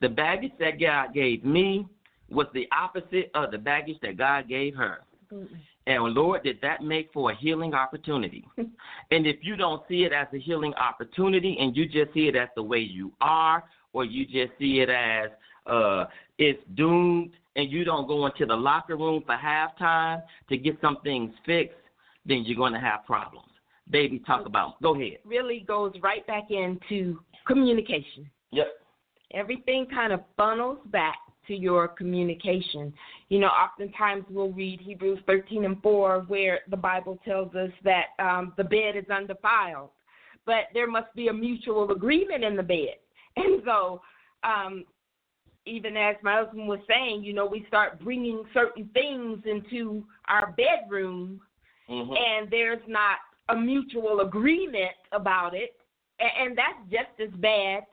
[0.01, 1.87] The baggage that God gave me
[2.31, 4.99] was the opposite of the baggage that God gave her.
[5.23, 5.59] Absolutely.
[5.87, 8.45] And Lord, did that make for a healing opportunity?
[8.57, 12.35] and if you don't see it as a healing opportunity and you just see it
[12.35, 13.63] as the way you are,
[13.93, 15.31] or you just see it as
[15.65, 16.05] uh,
[16.37, 20.97] it's doomed, and you don't go into the locker room for halftime to get some
[21.03, 21.75] things fixed,
[22.25, 23.47] then you're going to have problems.
[23.89, 24.81] Baby, talk about.
[24.81, 25.17] Go ahead.
[25.25, 28.29] Really goes right back into communication.
[28.51, 28.67] Yep.
[29.33, 31.17] Everything kind of funnels back
[31.49, 32.93] to your communication.
[33.27, 38.05] You know, oftentimes we'll read Hebrews 13 and 4, where the Bible tells us that
[38.19, 39.89] um, the bed is undefiled,
[40.45, 42.95] but there must be a mutual agreement in the bed.
[43.35, 44.01] And so,
[44.43, 44.83] um,
[45.65, 50.53] even as my husband was saying, you know, we start bringing certain things into our
[50.57, 51.39] bedroom,
[51.89, 52.11] mm-hmm.
[52.11, 53.17] and there's not
[53.49, 55.75] a mutual agreement about it,
[56.19, 57.83] and that's just as bad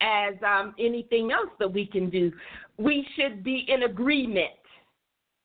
[0.00, 2.30] as um, anything else that we can do.
[2.78, 4.50] We should be in agreement,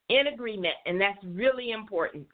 [0.10, 2.28] in agreement, and that's really important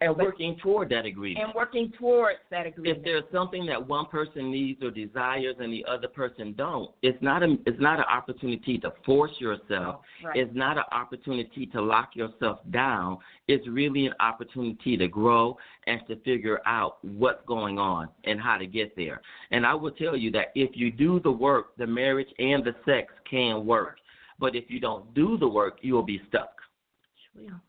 [0.00, 1.44] and working toward that agreement.
[1.44, 2.98] And working towards that agreement.
[2.98, 7.20] If there's something that one person needs or desires and the other person don't, it's
[7.22, 10.00] not a it's not an opportunity to force yourself.
[10.22, 10.36] Oh, right.
[10.36, 13.18] It's not an opportunity to lock yourself down.
[13.48, 15.56] It's really an opportunity to grow
[15.86, 19.20] and to figure out what's going on and how to get there.
[19.50, 22.74] And I will tell you that if you do the work, the marriage and the
[22.84, 23.98] sex can work.
[24.38, 26.50] But if you don't do the work, you will be stuck.
[27.34, 27.60] Sure.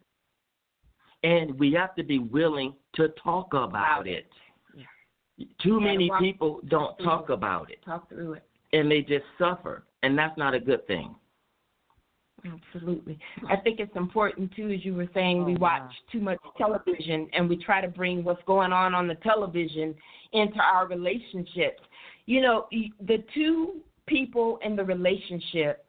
[1.24, 4.28] And we have to be willing to talk about it.
[4.76, 5.46] Yeah.
[5.62, 7.34] Too many people don't talk it.
[7.34, 7.84] about it.
[7.84, 8.44] Talk through it.
[8.72, 9.84] And they just suffer.
[10.04, 11.16] And that's not a good thing.
[12.46, 13.20] Absolutely.
[13.50, 17.28] I think it's important too, as you were saying, we oh, watch too much television
[17.34, 19.94] and we try to bring what's going on on the television
[20.32, 21.82] into our relationships.
[22.28, 25.86] You know, the two people in the relationship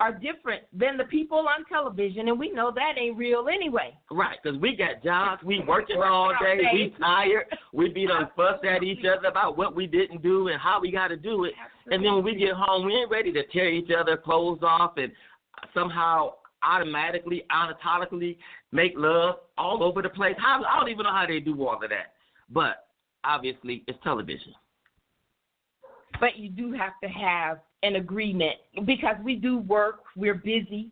[0.00, 3.96] are different than the people on television, and we know that ain't real anyway.
[4.10, 8.64] Right, because we got jobs, we working all day, we tired, we be done fussed
[8.64, 11.52] at each other about what we didn't do and how we got to do it,
[11.62, 11.94] Absolutely.
[11.94, 14.96] and then when we get home, we ain't ready to tear each other clothes off
[14.96, 15.12] and
[15.74, 16.32] somehow
[16.62, 18.38] automatically, anatomically
[18.72, 20.34] make love all over the place.
[20.38, 22.14] How, I don't even know how they do all of that,
[22.48, 22.86] but
[23.24, 24.54] obviously it's television.
[26.20, 30.90] But you do have to have an agreement because we do work, we're busy,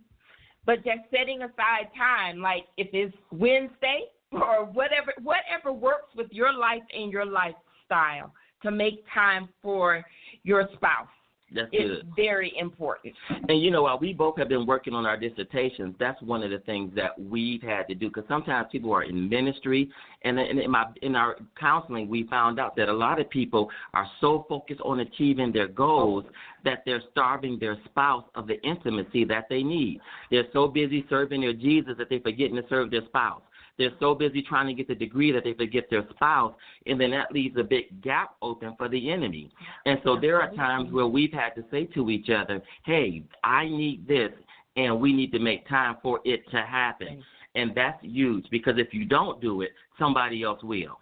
[0.64, 6.52] but just setting aside time, like if it's Wednesday or whatever, whatever works with your
[6.52, 10.04] life and your lifestyle to make time for
[10.44, 11.08] your spouse.
[11.54, 12.12] That's it's good.
[12.14, 13.14] very important.
[13.48, 16.50] And you know, while we both have been working on our dissertations, that's one of
[16.50, 19.90] the things that we've had to do because sometimes people are in ministry,
[20.22, 24.06] and in my in our counseling, we found out that a lot of people are
[24.20, 26.24] so focused on achieving their goals
[26.64, 30.00] that they're starving their spouse of the intimacy that they need.
[30.30, 33.42] They're so busy serving their Jesus that they're forgetting to serve their spouse.
[33.78, 36.52] They're so busy trying to get the degree that they forget their spouse,
[36.86, 39.50] and then that leaves a big gap open for the enemy.
[39.86, 43.66] And so there are times where we've had to say to each other, hey, I
[43.66, 44.32] need this,
[44.76, 47.22] and we need to make time for it to happen.
[47.54, 50.98] And that's huge because if you don't do it, somebody else will.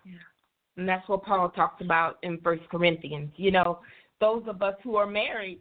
[0.76, 3.30] And that's what Paul talks about in First Corinthians.
[3.36, 3.80] You know,
[4.20, 5.60] those of us who are married,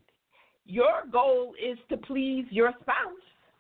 [0.66, 2.96] your goal is to please your spouse.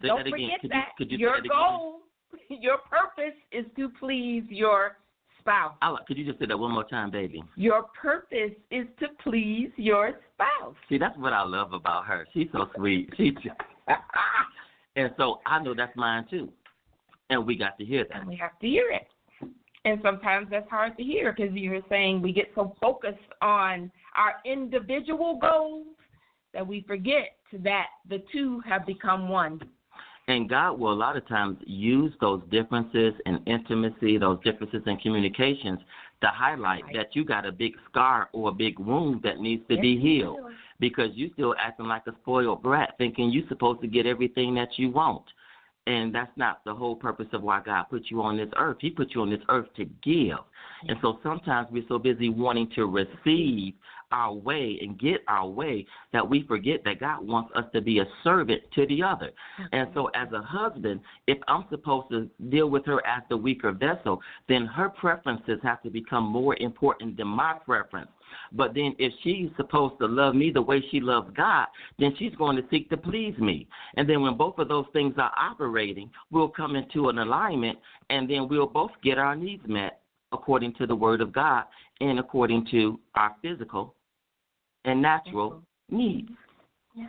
[0.01, 0.89] Say Don't that forget could that.
[0.99, 2.01] You, you your that goal
[2.49, 4.97] your purpose is to please your
[5.39, 5.75] spouse.
[5.81, 7.43] I, could you just say that one more time, baby?
[7.55, 10.75] Your purpose is to please your spouse.
[10.89, 12.27] See, that's what I love about her.
[12.33, 13.13] She's so sweet.
[13.17, 13.47] She just,
[14.95, 16.49] and so I know that's mine too.
[17.29, 18.21] And we got to hear that.
[18.21, 19.07] And we have to hear it.
[19.85, 24.35] And sometimes that's hard to hear because you're saying we get so focused on our
[24.43, 25.85] individual goals
[26.53, 29.61] that we forget that the two have become one.
[30.27, 34.97] And God will a lot of times use those differences in intimacy, those differences in
[34.97, 35.79] communications
[36.21, 36.93] to highlight Right.
[36.93, 39.99] that you got a big scar or a big wound that needs to Yes, be
[39.99, 40.39] healed
[40.79, 44.79] because you're still acting like a spoiled brat thinking you're supposed to get everything that
[44.79, 45.25] you want.
[45.87, 48.77] And that's not the whole purpose of why God put you on this earth.
[48.79, 50.39] He put you on this earth to give.
[50.87, 53.75] And so sometimes we're so busy wanting to receive
[54.15, 57.99] our way and get our way that we forget that God wants us to be
[57.99, 59.31] a servant to the other.
[59.73, 63.73] And so as a husband, if I'm supposed to deal with her as the weaker
[63.73, 68.09] vessel, then her preferences have to become more important than my preference.
[68.53, 71.67] But then if she's supposed to love me the way she loves God,
[71.99, 73.67] then she's going to seek to please me.
[73.97, 77.77] And then when both of those things are operating, we'll come into an alignment
[78.09, 79.99] and then we'll both get our needs met
[80.31, 81.65] according to the word of God
[82.01, 83.94] and according to our physical
[84.85, 86.29] and natural needs.
[86.95, 87.07] Yeah.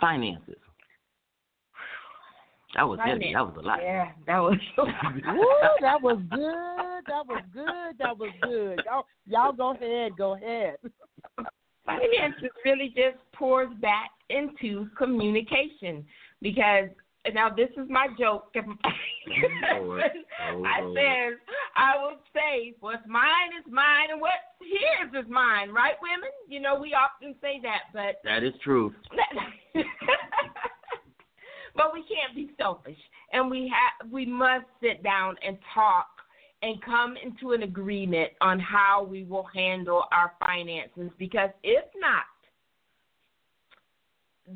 [0.00, 0.56] Finances.
[2.74, 3.32] That was heavy.
[3.32, 3.78] That was a lot.
[3.82, 4.58] Yeah, that was.
[4.78, 4.86] Woo,
[5.80, 7.04] that was good.
[7.06, 7.98] That was good.
[7.98, 8.82] That was good.
[8.84, 10.12] Y'all, y'all go ahead.
[10.18, 10.76] Go ahead.
[11.86, 16.04] finances really just pours back into communication
[16.42, 16.88] because
[17.34, 18.52] now this is my joke.
[19.74, 20.02] Lord.
[20.52, 21.38] Oh, I said
[21.76, 26.30] I will say what's mine is mine and what's his is mine, right, women?
[26.48, 28.94] You know we often say that, but That is true.
[31.76, 32.98] but we can't be selfish,
[33.32, 36.06] and we have we must sit down and talk
[36.62, 41.10] and come into an agreement on how we will handle our finances.
[41.18, 42.24] Because if not,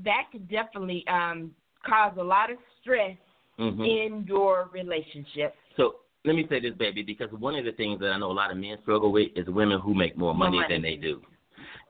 [0.04, 1.50] that could definitely um,
[1.86, 3.16] cause a lot of stress
[3.58, 5.54] hmm in your relationship.
[5.76, 8.32] So let me say this, baby, because one of the things that I know a
[8.32, 10.74] lot of men struggle with is women who make more More money, money.
[10.74, 11.20] than they do.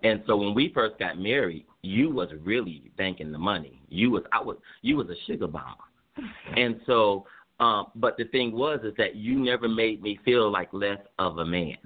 [0.02, 3.80] And so when we first got married, you was really banking the money.
[3.88, 5.76] You was I was you was a sugar bomb.
[6.56, 7.26] And so
[7.60, 11.38] um but the thing was is that you never made me feel like less of
[11.38, 11.76] a man.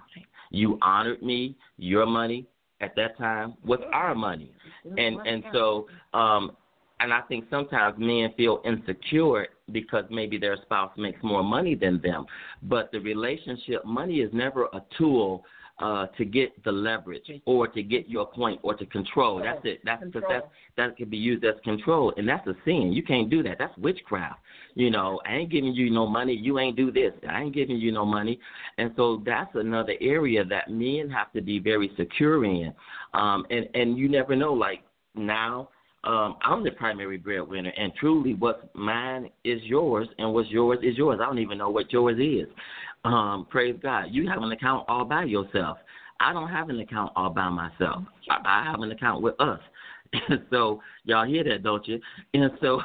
[0.50, 2.46] You honored me, your money
[2.80, 4.52] at that time was our money.
[4.96, 6.52] And and so um
[7.00, 12.00] and I think sometimes men feel insecure because maybe their spouse makes more money than
[12.02, 12.26] them.
[12.62, 15.44] But the relationship money is never a tool
[15.80, 19.42] uh to get the leverage or to get your point or to control.
[19.42, 19.80] That's it.
[19.84, 22.92] That's because that's that can be used as control and that's a sin.
[22.92, 23.56] You can't do that.
[23.58, 24.38] That's witchcraft.
[24.76, 27.12] You know, I ain't giving you no money, you ain't do this.
[27.28, 28.38] I ain't giving you no money.
[28.78, 32.72] And so that's another area that men have to be very secure in.
[33.12, 34.84] Um and and you never know like
[35.16, 35.70] now
[36.04, 40.96] um, I'm the primary breadwinner, and truly, what's mine is yours, and what's yours is
[40.96, 41.18] yours.
[41.22, 42.52] I don't even know what yours is.
[43.04, 44.06] Um, praise God.
[44.10, 45.78] You have an account all by yourself.
[46.20, 48.04] I don't have an account all by myself.
[48.30, 49.60] I, I have an account with us.
[50.48, 52.00] So y'all hear that, don't you?
[52.34, 52.80] And so,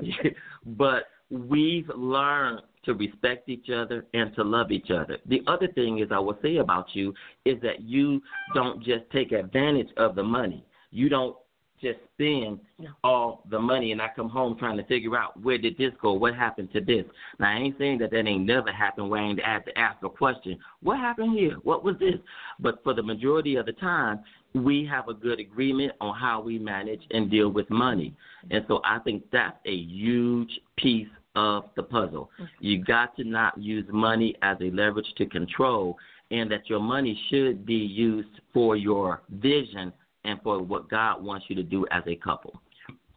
[0.66, 5.18] but we've learned to respect each other and to love each other.
[5.26, 8.20] The other thing is I will say about you is that you
[8.54, 10.64] don't just take advantage of the money.
[10.90, 11.36] You don't
[11.80, 12.60] just spend
[13.04, 16.12] all the money and I come home trying to figure out where did this go,
[16.12, 17.04] what happened to this.
[17.38, 20.02] Now I ain't saying that that ain't never happened where I ain't have to ask
[20.02, 20.58] a question.
[20.82, 21.56] What happened here?
[21.62, 22.16] What was this?
[22.58, 24.20] But for the majority of the time,
[24.54, 28.14] we have a good agreement on how we manage and deal with money.
[28.50, 32.30] And so I think that's a huge piece of the puzzle.
[32.40, 32.44] Mm-hmm.
[32.60, 35.96] You got to not use money as a leverage to control
[36.30, 39.92] and that your money should be used for your vision
[40.28, 42.60] and for what God wants you to do as a couple.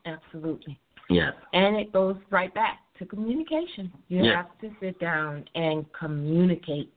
[0.05, 0.79] Absolutely.
[1.09, 1.33] Yes.
[1.53, 3.91] And it goes right back to communication.
[4.07, 4.37] You Yeah.
[4.37, 6.91] have to sit down and communicate.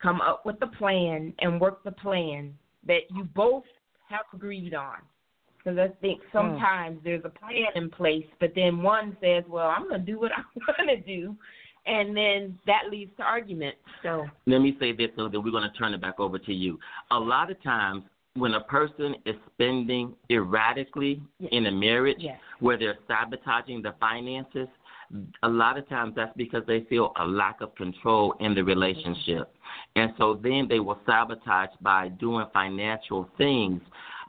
[0.00, 3.64] Come up with a plan and work the plan that you both
[4.08, 4.98] have agreed on.
[5.56, 6.28] Because I think hmm.
[6.32, 10.20] sometimes there's a plan in place, but then one says, "Well, I'm going to do
[10.20, 11.36] what I want to do,"
[11.84, 13.76] and then that leads to argument.
[14.02, 16.54] So Let me say this so that we're going to turn it back over to
[16.54, 16.78] you.
[17.10, 18.04] A lot of times
[18.34, 21.50] when a person is spending erratically Yes.
[21.52, 22.40] in a marriage Yes.
[22.60, 24.68] where they're sabotaging the finances,
[25.42, 29.54] a lot of times that's because they feel a lack of control in the relationship.
[29.96, 33.80] And so then they will sabotage by doing financial things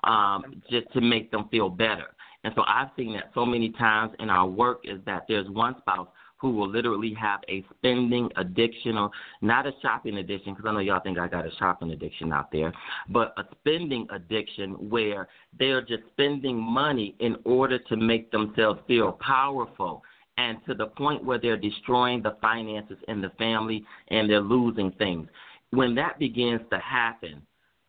[0.06, 2.16] um, just to make them feel better.
[2.46, 5.76] And so I've seen that so many times in our work is that there's one
[5.80, 6.08] spouse
[6.40, 9.12] who will literally have a spending addiction or
[9.42, 12.52] not a shopping addiction because I know y'all think I got a shopping addiction out
[12.52, 12.74] there,
[13.10, 15.28] but a spending addiction where
[15.58, 20.04] they're just spending money in order to make themselves feel powerful
[20.38, 24.92] and to the point where they're destroying the finances in the family and they're losing
[24.94, 25.28] things.
[25.72, 27.42] When that begins to happen,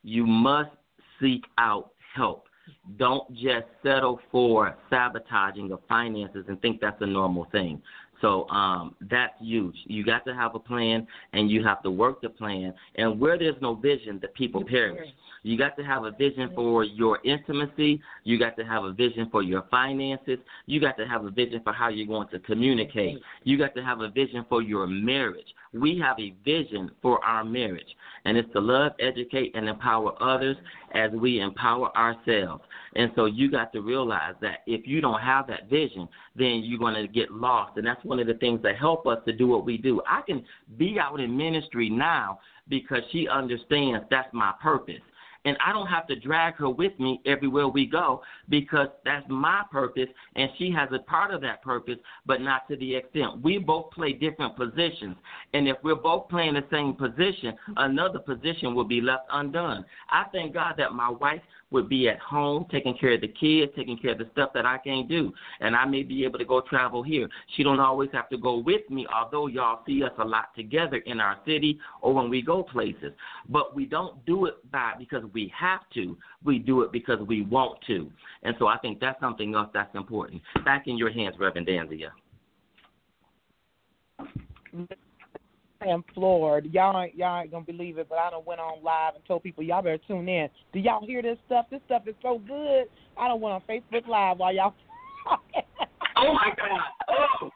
[0.03, 0.71] you must
[1.19, 2.47] seek out help
[2.97, 7.81] don't just settle for sabotaging of finances and think that's a normal thing.
[8.21, 9.75] So um, that's huge.
[9.85, 12.73] You got to have a plan, and you have to work the plan.
[12.95, 15.09] And where there's no vision, the people perish.
[15.43, 17.99] You got to have a vision for your intimacy.
[18.23, 20.37] You got to have a vision for your finances.
[20.67, 23.17] You got to have a vision for how you're going to communicate.
[23.43, 25.47] You got to have a vision for your marriage.
[25.73, 27.95] We have a vision for our marriage,
[28.25, 30.57] and it's to love, educate, and empower others
[30.93, 32.63] as we empower ourselves.
[32.95, 36.77] And so you got to realize that if you don't have that vision, then you're
[36.77, 37.77] going to get lost.
[37.77, 40.01] And that's one of the things that help us to do what we do.
[40.05, 40.43] I can
[40.77, 44.99] be out in ministry now because she understands that's my purpose
[45.45, 49.63] and I don't have to drag her with me everywhere we go because that's my
[49.71, 53.41] purpose and she has a part of that purpose, but not to the extent.
[53.41, 55.15] We both play different positions,
[55.53, 59.85] and if we're both playing the same position, another position will be left undone.
[60.09, 61.41] I thank God that my wife
[61.71, 64.65] would be at home taking care of the kids, taking care of the stuff that
[64.65, 65.33] I can't do.
[65.59, 67.27] And I may be able to go travel here.
[67.55, 70.97] She don't always have to go with me, although y'all see us a lot together
[71.05, 73.13] in our city or when we go places.
[73.49, 76.17] But we don't do it by because we have to.
[76.43, 78.11] We do it because we want to.
[78.43, 80.41] And so I think that's something else that's important.
[80.65, 82.11] Back in your hands, Reverend Dansiea.
[85.81, 86.71] I am floored.
[86.71, 89.43] Y'all ain't y'all ain't gonna believe it, but I done went on live and told
[89.43, 90.47] people y'all better tune in.
[90.73, 91.65] Do y'all hear this stuff?
[91.71, 92.85] This stuff is so good.
[93.17, 94.73] I don't went on Facebook Live while y'all.
[96.17, 96.79] oh my God!
[97.09, 97.49] Oh.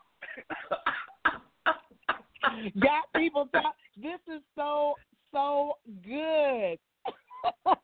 [2.79, 3.75] Got people talk.
[3.97, 4.95] This is so
[5.31, 6.79] so good.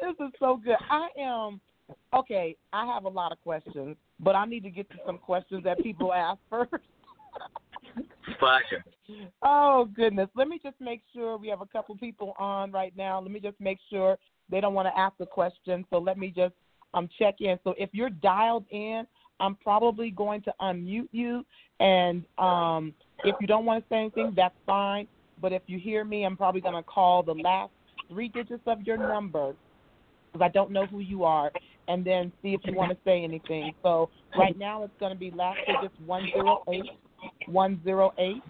[0.00, 0.76] this is so good.
[0.90, 1.60] I am
[2.14, 2.56] okay.
[2.72, 5.82] I have a lot of questions, but I need to get to some questions that
[5.82, 6.74] people ask first.
[9.42, 10.28] Oh goodness.
[10.34, 13.20] Let me just make sure we have a couple people on right now.
[13.20, 14.16] Let me just make sure
[14.50, 15.84] they don't want to ask a question.
[15.90, 16.54] So let me just
[16.94, 17.58] um check in.
[17.64, 19.06] So if you're dialed in,
[19.40, 21.44] I'm probably going to unmute you
[21.80, 25.06] and um if you don't want to say anything, that's fine.
[25.40, 27.72] But if you hear me, I'm probably going to call the last
[28.08, 29.54] three digits of your number
[30.32, 31.50] because I don't know who you are,
[31.88, 33.74] and then see if you want to say anything.
[33.82, 36.82] So right now it's going to be last digits 108
[37.46, 38.42] 108.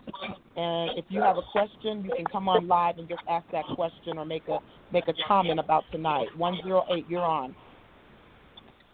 [0.54, 3.64] And if you have a question, you can come on live and just ask that
[3.74, 4.58] question or make a
[4.92, 6.26] make a comment about tonight.
[6.36, 7.54] 108, you're on.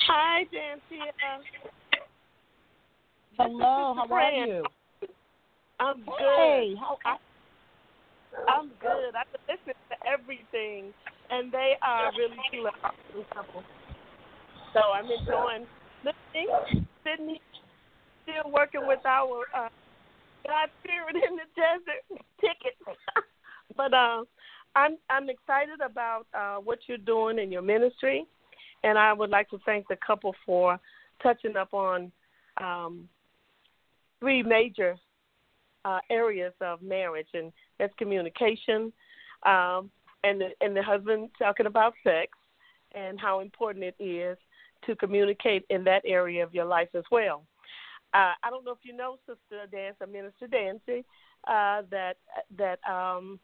[0.07, 1.03] Hi, Dancy.
[3.37, 4.65] Hello, how are you?
[5.81, 6.37] I'm good.
[6.37, 7.17] Hey, how I,
[8.49, 9.15] I'm good.
[9.15, 10.93] I listen to everything,
[11.31, 12.37] and they are really
[13.35, 13.63] couple.
[14.73, 15.67] So I'm enjoying
[16.05, 16.49] listening,
[17.05, 17.39] here,
[18.23, 19.69] still working with our uh,
[20.49, 22.75] God Spirit in the Desert ticket.
[23.77, 24.25] but uh,
[24.75, 28.25] I'm I'm excited about uh, what you're doing in your ministry,
[28.83, 30.81] and I would like to thank the couple for
[31.23, 32.11] touching up on
[32.61, 33.09] um,
[34.21, 34.97] three major
[35.85, 38.93] uh, areas of marriage, and that's communication,
[39.45, 39.91] um,
[40.25, 42.31] and the, and the husband talking about sex,
[42.95, 44.39] and how important it is
[44.87, 47.43] to communicate in that area of your life as well.
[48.15, 51.05] Uh, I don't know if you know Sister Dancer, Minister Dancy,
[51.47, 52.15] uh, that
[52.57, 53.39] that um,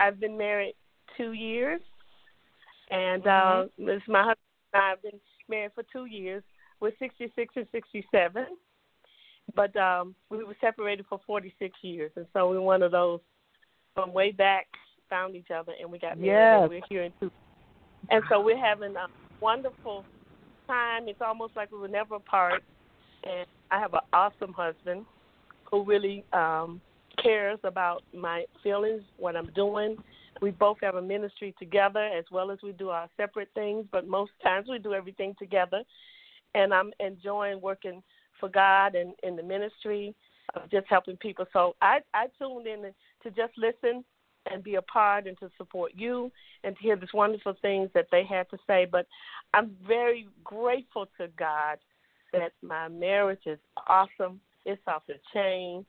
[0.00, 0.74] I've been married
[1.16, 1.80] two years,
[2.90, 3.86] and uh, mm-hmm.
[3.86, 4.38] this is my husband.
[4.74, 6.42] And I have been married for two years.
[6.80, 8.46] We're 66 and 67,
[9.54, 13.20] but um, we were separated for 46 years, and so we're one of those
[13.94, 14.66] from way back
[15.12, 16.28] found each other and we got married.
[16.28, 16.60] Yes.
[16.62, 17.30] And we're here in two,
[18.10, 19.06] and so we're having a
[19.40, 20.04] wonderful
[20.66, 21.06] time.
[21.06, 22.62] It's almost like we were never apart,
[23.24, 25.06] and I have an awesome husband
[25.70, 26.80] who really um,
[27.20, 29.96] cares about my feelings, what I'm doing.
[30.42, 34.06] We both have a ministry together as well as we do our separate things, but
[34.06, 35.82] most times we do everything together.
[36.54, 38.02] And I'm enjoying working
[38.38, 40.14] for God and in the ministry
[40.54, 41.46] of just helping people.
[41.54, 42.82] So I, I tuned in
[43.22, 44.04] to just listen
[44.50, 46.30] and be a part and to support you
[46.62, 48.86] and to hear these wonderful things that they had to say.
[48.90, 49.06] But
[49.54, 51.78] I'm very grateful to God
[52.32, 54.40] that my marriage is awesome.
[54.64, 55.84] It's off the chain.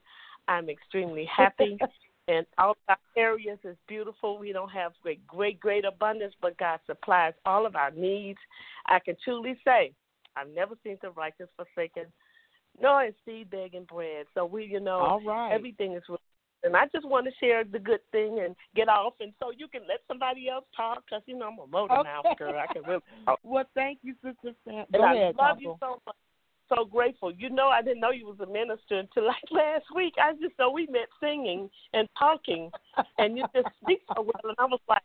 [0.48, 1.78] I'm extremely happy.
[2.28, 4.38] and all our areas is beautiful.
[4.38, 8.38] We don't have great, great, great abundance, but God supplies all of our needs.
[8.86, 9.92] I can truly say,
[10.36, 12.04] I've never seen the righteous forsaken,
[12.80, 14.26] nor is seed begging bread.
[14.34, 15.52] So we, you know, all right.
[15.52, 16.02] everything is.
[16.64, 19.68] And I just want to share the good thing and get off, and so you
[19.68, 22.08] can let somebody else talk, because you know I'm a motor okay.
[22.08, 22.54] mouth girl.
[22.58, 23.02] I can really.
[23.26, 23.38] Talk.
[23.42, 24.86] Well, thank you, Sister Sam.
[24.94, 26.16] And ahead, I love you so much
[26.68, 27.32] so grateful.
[27.32, 30.14] You know, I didn't know you was a minister until like last week.
[30.22, 32.70] I just know we met singing and talking,
[33.18, 34.40] and you just speak so well.
[34.44, 35.02] And I was like,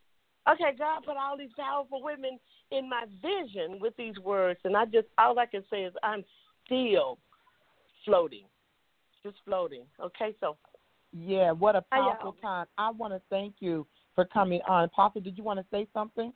[0.51, 2.39] okay, God put all these powerful women
[2.71, 6.23] in my vision with these words, and I just all I can say is I'm
[6.65, 7.17] still
[8.05, 8.45] floating,
[9.23, 9.83] just floating.
[10.01, 10.57] Okay, so
[11.13, 12.67] yeah, what a powerful time!
[12.77, 14.83] I want to thank you for coming on.
[14.85, 16.33] Apostle, did you want to say something?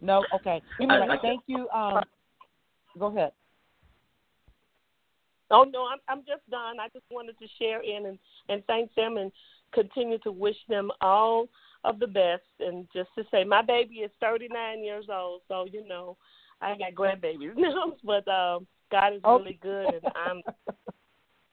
[0.00, 0.62] No, okay.
[0.80, 1.68] All right, thank you.
[1.70, 2.02] Um,
[2.98, 3.32] go ahead.
[5.50, 6.80] Oh no, I'm I'm just done.
[6.80, 8.18] I just wanted to share in and
[8.48, 9.30] and thank them and
[9.72, 11.48] continue to wish them all
[11.84, 15.86] of the best and just to say my baby is 39 years old, so you
[15.86, 16.16] know
[16.60, 20.42] I got grandbabies now, but um, God is really good and I'm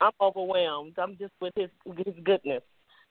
[0.01, 0.97] I'm overwhelmed.
[0.97, 1.69] I'm just with His
[2.05, 2.63] His goodness.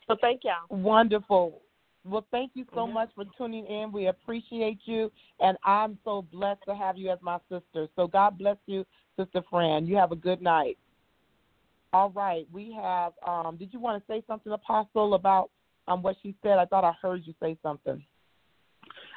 [0.09, 0.77] So thank y'all.
[0.77, 1.61] Wonderful.
[2.05, 2.93] Well, thank you so Mhm.
[2.93, 3.93] much for tuning in.
[3.93, 7.89] We appreciate you, and I'm so blessed to have you as my sister.
[7.95, 8.85] So God bless you,
[9.17, 9.87] Sister Fran.
[9.87, 10.79] You have a good night.
[11.93, 13.13] All right, we have.
[13.27, 15.51] Um, did you want to say something, Apostle, about
[15.87, 16.59] um, what she said?
[16.59, 18.05] I thought I heard you say something.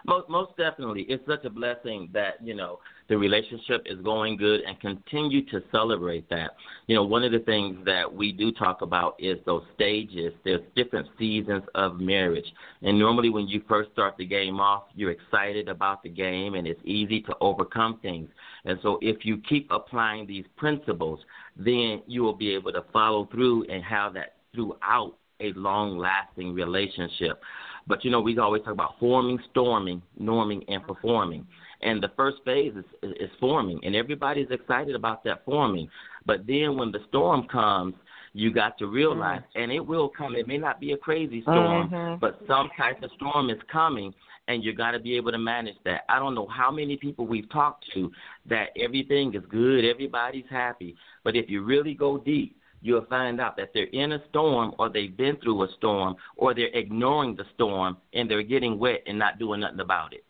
[0.06, 2.80] Most most definitely, it's such a blessing that you know
[3.10, 6.52] the relationship is going good and continue to celebrate that.
[6.88, 10.34] You know, one of the things that we do talk about is those stages.
[10.44, 12.46] There's different seasons of marriage,
[12.82, 16.68] and normally when you first start the game off, you're excited about the game and
[16.68, 18.30] it's easy to overcome things.
[18.66, 21.20] And so, if you keep applying these principles,
[21.58, 27.42] then you will be able to follow through and have that throughout a long-lasting relationship.
[27.88, 31.46] But you know, we always talk about forming, storming, norming, and performing.
[31.82, 35.88] And the first phase is, is forming, and everybody's excited about that forming.
[36.26, 37.94] But then when the storm comes,
[38.34, 40.36] you got to realize, and it will come.
[40.36, 42.20] It may not be a crazy storm, Mhm.
[42.20, 44.14] but some type of storm is coming,
[44.48, 46.04] and you got to be able to manage that.
[46.10, 48.12] I don't know how many people we've talked to
[48.48, 53.58] that everything is good, everybody's happy, but if you really go deep, you'll find out
[53.58, 57.44] that they're in a storm or they've been through a storm or they're ignoring the
[57.56, 60.24] storm and they're getting wet and not doing nothing about it.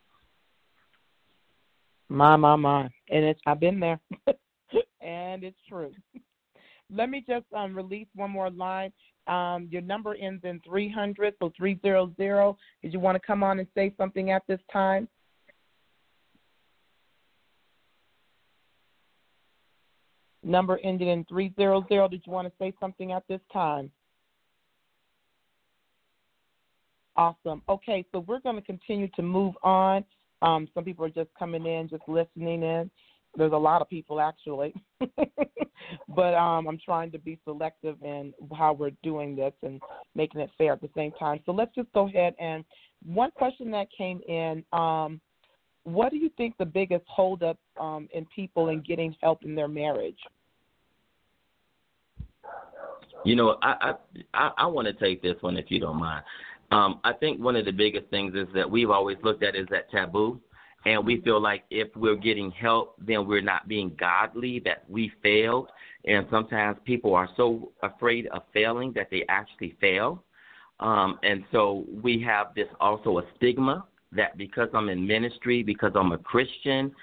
[2.07, 2.83] My, my, my.
[3.09, 3.99] And it's I've been there.
[5.01, 5.91] and it's true.
[6.89, 8.93] Let me just um, release one more line.
[9.27, 12.55] Um, your number ends in 300, so 300.
[12.81, 15.09] Did you want to come on and say something at this time?
[20.45, 22.11] Number ending in 300.
[22.11, 23.89] Did you want to say something at this time?
[27.17, 27.63] Awesome.
[27.67, 30.05] Okay, so we're going to continue to move on.
[30.43, 32.91] Um, some people are just coming in, just listening in.
[33.35, 34.73] There's a lot of people actually,
[36.15, 39.81] but um, I'm trying to be selective in how we're doing this and
[40.13, 41.39] making it fair at the same time.
[41.45, 42.63] So let's just go ahead and
[43.05, 45.19] one question that came in: um,
[45.85, 49.67] What do you think the biggest holdup um, in people in getting help in their
[49.67, 50.17] marriage?
[53.23, 53.93] You know, I
[54.33, 56.23] I I, want to take this one if you don't mind.
[56.71, 59.67] Um, I think one of the biggest things is that we've always looked at is
[59.69, 60.39] that taboo,
[60.85, 65.11] and we feel like if we're getting help, then we're not being godly, that we
[65.21, 65.69] failed,
[66.05, 70.23] and sometimes people are so afraid of failing that they actually fail,
[70.79, 73.85] um, and so we have this also a stigma
[74.15, 76.93] that because I'm in ministry, because I'm a Christian,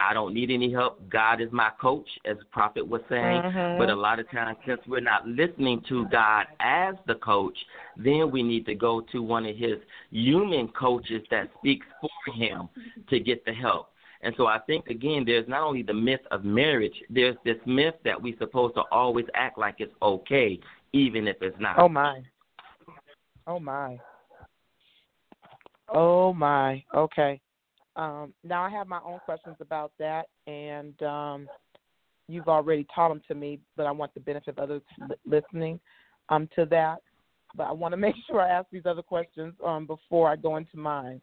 [0.00, 1.08] I don't need any help.
[1.08, 3.42] God is my coach, as the prophet was saying.
[3.42, 3.78] Mhm.
[3.78, 7.58] But a lot of times, since we're not listening to God as the coach,
[7.96, 12.68] then we need to go to one of his human coaches that speaks for him
[13.08, 13.90] to get the help.
[14.20, 17.94] And so I think again, there's not only the myth of marriage, there's this myth
[18.04, 20.58] that we're supposed to always act like it's okay,
[20.92, 21.78] even if it's not.
[21.78, 22.22] Oh my.
[23.46, 23.98] Oh my.
[25.92, 26.82] Oh my.
[26.94, 27.40] Okay.
[27.96, 31.48] Um, now I have my own questions about that, and um,
[32.28, 34.82] you've already taught them to me, but I want the benefit of others
[35.26, 35.80] listening
[36.28, 36.98] um, to that.
[37.56, 40.56] But I want to make sure I ask these other questions um, before I go
[40.56, 41.20] into mine.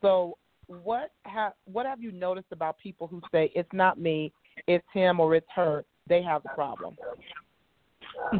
[0.00, 4.32] So, what have what have you noticed about people who say it's not me,
[4.66, 5.84] it's him or it's her?
[6.08, 6.96] They have the problem.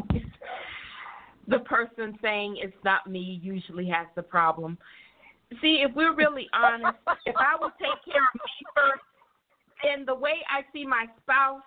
[1.48, 4.78] the person saying it's not me usually has the problem.
[5.60, 9.02] See, if we're really honest, if I would take care of me first,
[9.82, 11.62] then the way I see my spouse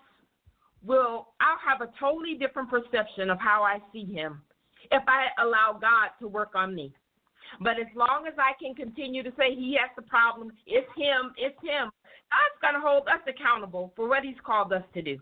[0.83, 4.41] will I'll have a totally different perception of how I see him
[4.91, 6.93] if I allow God to work on me.
[7.61, 11.33] But as long as I can continue to say he has the problem, it's him,
[11.37, 11.89] it's him,
[12.31, 15.17] God's going to hold us accountable for what he's called us to do,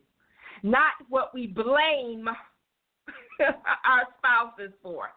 [0.64, 2.28] not what we blame
[3.40, 5.10] our spouses for.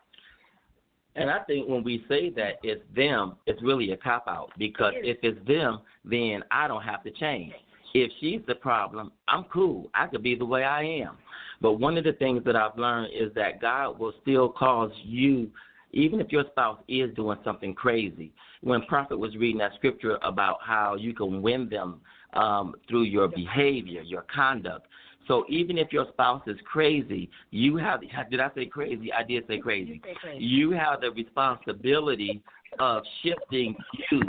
[1.21, 4.93] And I think when we say that it's them, it's really a cop out because
[4.97, 7.53] if it's them, then I don't have to change.
[7.95, 9.91] If she's the problem, I'm cool.
[9.95, 11.17] I could be the way I am.
[11.61, 15.51] But one of the things that I've learned is that God will still cause you
[15.93, 18.33] even if your spouse is doing something crazy.
[18.61, 22.01] When Prophet was reading that scripture about how you can win them
[22.35, 24.87] um, through your behavior, your conduct.
[25.29, 28.01] So even if your spouse is crazy, you have
[28.31, 29.13] did I say crazy?
[29.13, 29.93] I did say crazy.
[29.93, 30.43] You, say crazy.
[30.45, 32.43] you have the responsibility
[32.81, 33.77] of shifting
[34.11, 34.23] you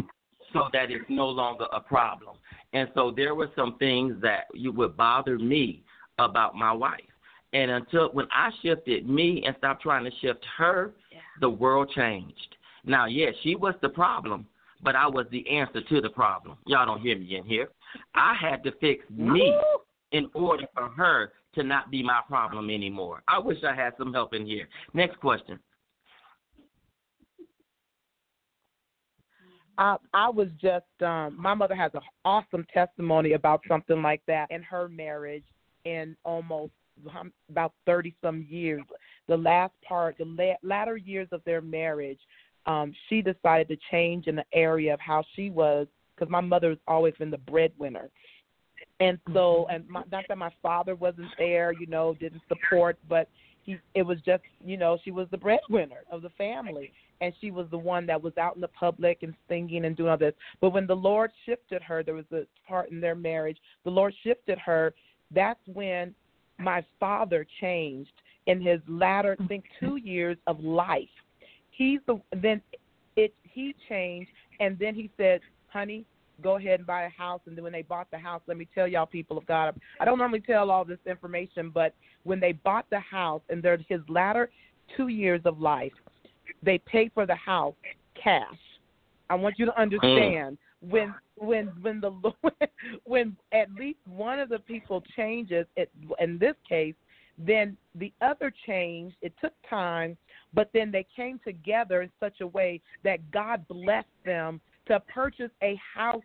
[0.54, 2.36] so that it's no longer a problem.
[2.74, 5.84] And so there were some things that you would bother me
[6.20, 7.00] about my wife.
[7.54, 11.20] And until when I shifted me and stopped trying to shift her, Yeah.
[11.39, 12.58] the world changed.
[12.86, 14.45] Now, yes, she was the problem,
[14.84, 16.58] but I was the answer to the problem.
[16.68, 17.70] Y'all don't hear me in here.
[18.14, 19.56] I had to fix me
[20.12, 23.24] in order for her to not be my problem anymore.
[23.28, 24.68] I wish I had some help in here.
[24.93, 25.60] Next question.
[29.78, 34.51] I I was just um my mother has an awesome testimony about something like that
[34.51, 35.45] in her marriage
[35.86, 36.74] in almost
[37.18, 38.82] um, about 30 some years.
[39.30, 42.20] The last part, the la- latter years of their marriage,
[42.66, 46.70] um she decided to change in the area of how she was because my mother
[46.70, 48.10] has always been the breadwinner.
[49.00, 53.30] And so and my, not that my father wasn't there, you know, didn't support, but
[53.64, 56.91] he it was just, you know, she was the breadwinner of the family
[57.22, 60.10] and she was the one that was out in the public and singing and doing
[60.10, 60.34] all this.
[60.62, 63.58] But when the Lord shifted her, there was a part in their marriage.
[63.84, 64.93] The Lord shifted her.
[65.34, 66.14] That's when
[66.58, 68.12] my father changed
[68.47, 71.10] in his latter, I think, two years of life.
[71.72, 72.62] He's the then
[73.16, 74.30] it he changed,
[74.60, 76.06] and then he said, "Honey,
[76.41, 78.67] go ahead and buy a house." And then when they bought the house, let me
[78.73, 82.53] tell y'all, people of God, I don't normally tell all this information, but when they
[82.53, 84.49] bought the house and they're his latter
[84.95, 85.93] two years of life,
[86.63, 87.75] they paid for the house
[88.21, 88.43] cash.
[89.29, 89.77] I want you to mm.
[89.77, 92.11] understand when when when the
[93.05, 96.95] when at least one of the people changes it in this case,
[97.37, 99.15] then the other changed.
[99.21, 100.17] It took time,
[100.53, 105.51] but then they came together in such a way that God blessed them to purchase
[105.63, 106.23] a house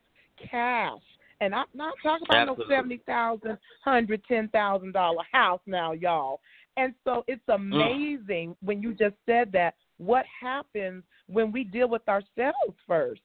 [0.50, 1.00] cash.
[1.40, 2.64] And I'm not talking about Absolutely.
[2.68, 6.40] no seventy thousand, hundred, ten thousand dollar house now, y'all.
[6.76, 7.54] And so it's mm.
[7.54, 13.20] amazing when you just said that what happens when we deal with ourselves first.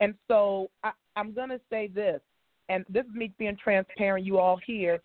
[0.00, 2.20] And so I, I'm going to say this,
[2.68, 4.24] and this is me being transparent.
[4.24, 5.00] You all here,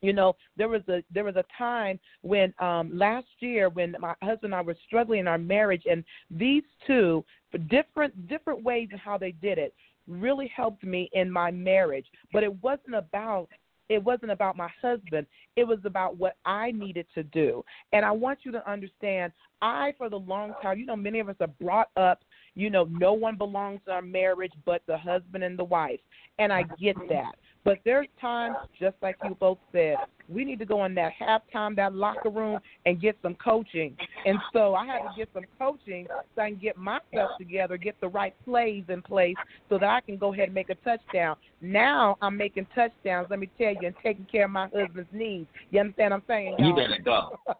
[0.00, 4.14] you know, there was a there was a time when um last year when my
[4.22, 7.24] husband and I were struggling in our marriage, and these two,
[7.68, 9.74] different different ways in how they did it,
[10.06, 12.06] really helped me in my marriage.
[12.32, 13.48] But it wasn't about
[13.88, 15.26] it wasn't about my husband.
[15.56, 17.64] It was about what I needed to do.
[17.92, 19.32] And I want you to understand,
[19.62, 22.22] I, for the long time, you know, many of us are brought up,
[22.58, 26.00] you know, no one belongs to our marriage but the husband and the wife.
[26.40, 27.36] And I get that.
[27.64, 29.96] But there's times, just like you both said,
[30.28, 33.96] we need to go in that halftime, that locker room, and get some coaching.
[34.26, 38.00] And so I had to get some coaching so I can get myself together, get
[38.00, 39.36] the right plays in place
[39.68, 41.36] so that I can go ahead and make a touchdown.
[41.60, 45.48] Now I'm making touchdowns, let me tell you, and taking care of my husband's needs.
[45.70, 46.56] You understand what I'm saying?
[46.58, 46.76] You y'all?
[46.76, 47.38] better go.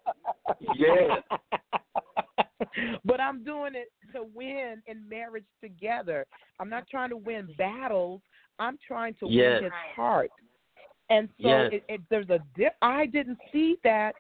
[0.76, 1.22] Yes.
[3.04, 6.26] but I'm doing it to win in marriage together.
[6.60, 8.20] I'm not trying to win battles.
[8.58, 9.60] I'm trying to Yes.
[9.60, 10.30] win his heart.
[11.10, 11.72] And so Yes.
[11.72, 12.74] it, it, there's a dip.
[12.82, 14.14] I didn't see that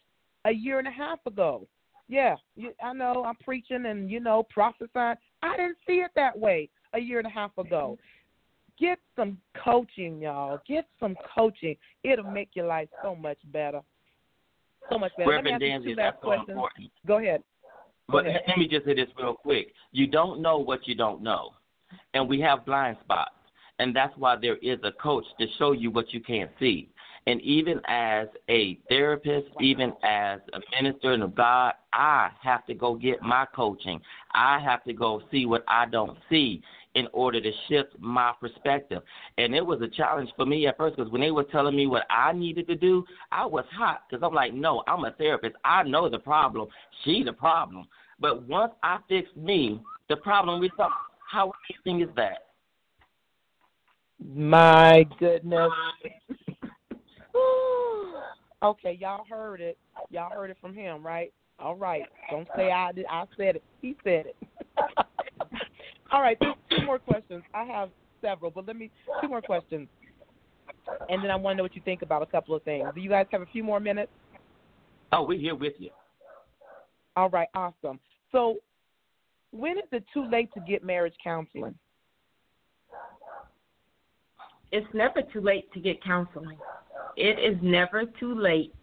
[0.44, 1.66] a year and a half ago.
[2.08, 5.16] Yeah, you, I know I'm preaching and you know prophesying.
[5.42, 7.98] I didn't see it that way a year and a half ago.
[8.78, 10.58] Get some coaching, y'all.
[10.66, 11.76] Get some coaching.
[12.04, 13.82] It'll make your life so much better.
[14.90, 15.30] So much better.
[15.30, 16.90] Let me Reverend ask you Dansiea, two last that's so questions.
[17.06, 17.42] Go ahead.
[18.08, 18.42] But ahead.
[18.48, 19.72] let me just say this real quick.
[19.92, 21.50] You don't know what you don't know.
[22.14, 23.32] And we have blind spots.
[23.78, 26.88] And that's why there is a coach to show you what you can't see.
[27.26, 32.94] And even as a therapist, even as a minister of God, I have to go
[32.94, 34.00] get my coaching.
[34.32, 36.62] I have to go see what I don't see
[36.94, 39.02] in order to shift my perspective.
[39.36, 41.86] And it was a challenge for me at first because when they were telling me
[41.86, 45.56] what I needed to do, I was hot because I'm like, no, I'm a therapist.
[45.64, 46.68] I know the problem.
[47.04, 47.86] She the problem.
[48.20, 50.94] But once I fixed me, the problem we solved.
[51.30, 51.52] How
[51.86, 52.46] amazing is that?
[54.34, 55.70] My goodness.
[58.62, 59.78] okay, y'all heard it.
[60.10, 61.32] Y'all heard it from him, right?
[61.60, 62.04] All right.
[62.30, 63.06] Don't say I did.
[63.10, 63.64] I said it.
[63.82, 64.36] He said it.
[66.10, 66.36] All right.
[66.40, 67.42] There's two more questions.
[67.54, 67.90] I have
[68.20, 68.90] several, but let me
[69.20, 69.88] two more questions,
[71.08, 72.86] and then I want to know what you think about a couple of things.
[72.94, 74.10] Do you guys have a few more minutes?
[75.12, 75.90] Oh, we're here with you.
[77.16, 77.48] All right.
[77.54, 77.98] Awesome.
[78.32, 78.56] So,
[79.52, 81.74] when is it too late to get marriage counseling?
[84.70, 86.58] It's never too late to get counseling.
[87.16, 88.74] It is never too late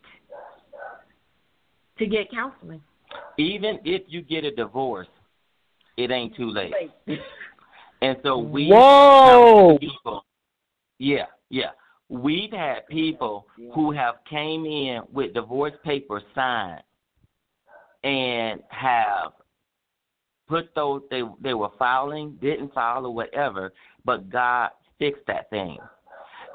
[2.00, 2.82] to get counseling.
[3.38, 5.08] Even if you get a divorce,
[5.98, 6.74] it ain't too late.
[8.02, 9.78] And so we Whoa.
[9.80, 10.26] people,
[11.00, 11.72] yeah, yeah,
[12.10, 16.84] we've had people who have came in with divorce papers signed
[18.04, 19.32] and have
[20.48, 23.74] put those they they were filing, didn't file or whatever,
[24.04, 24.70] but God
[25.00, 25.78] fixed that thing.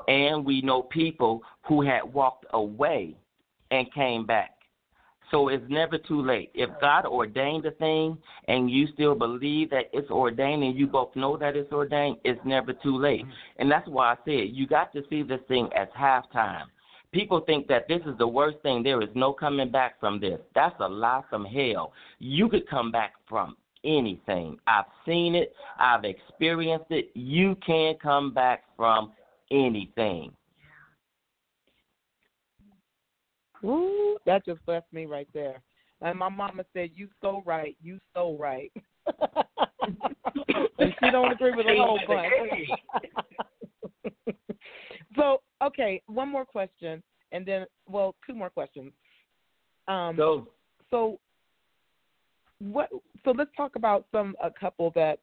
[0.08, 3.16] And we know people who had walked away
[3.70, 4.52] and came back.
[5.30, 6.50] So it's never too late.
[6.54, 8.18] If God ordained a thing
[8.48, 12.40] and you still believe that it's ordained and you both know that it's ordained, it's
[12.44, 13.22] never too late.
[13.22, 13.30] Mm-hmm.
[13.58, 16.64] And that's why I said you got to see this thing as halftime.
[17.12, 18.82] People think that this is the worst thing.
[18.82, 20.40] There is no coming back from this.
[20.54, 21.92] That's a lie from hell.
[22.18, 24.58] You could come back from anything.
[24.66, 27.10] I've seen it, I've experienced it.
[27.14, 29.12] You can come back from
[29.50, 30.32] anything.
[33.62, 35.60] Woo, that just blessed me right there.
[36.02, 38.72] And my mama said, "You so right, you so right."
[40.78, 42.32] and she don't agree with a whole bunch.
[45.16, 47.02] so, okay, one more question,
[47.32, 48.92] and then, well, two more questions.
[49.88, 50.48] Um, So
[50.90, 51.18] so,
[52.58, 52.88] what?
[53.24, 55.18] So let's talk about some a couple that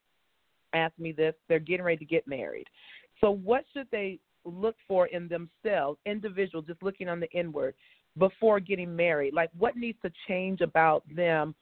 [0.73, 1.33] asked me this.
[1.47, 2.67] They're getting ready to get married.
[3.21, 7.73] So, what should they look for in themselves, individual, just looking on the inward,
[8.17, 9.33] before getting married?
[9.33, 11.55] Like, what needs to change about them?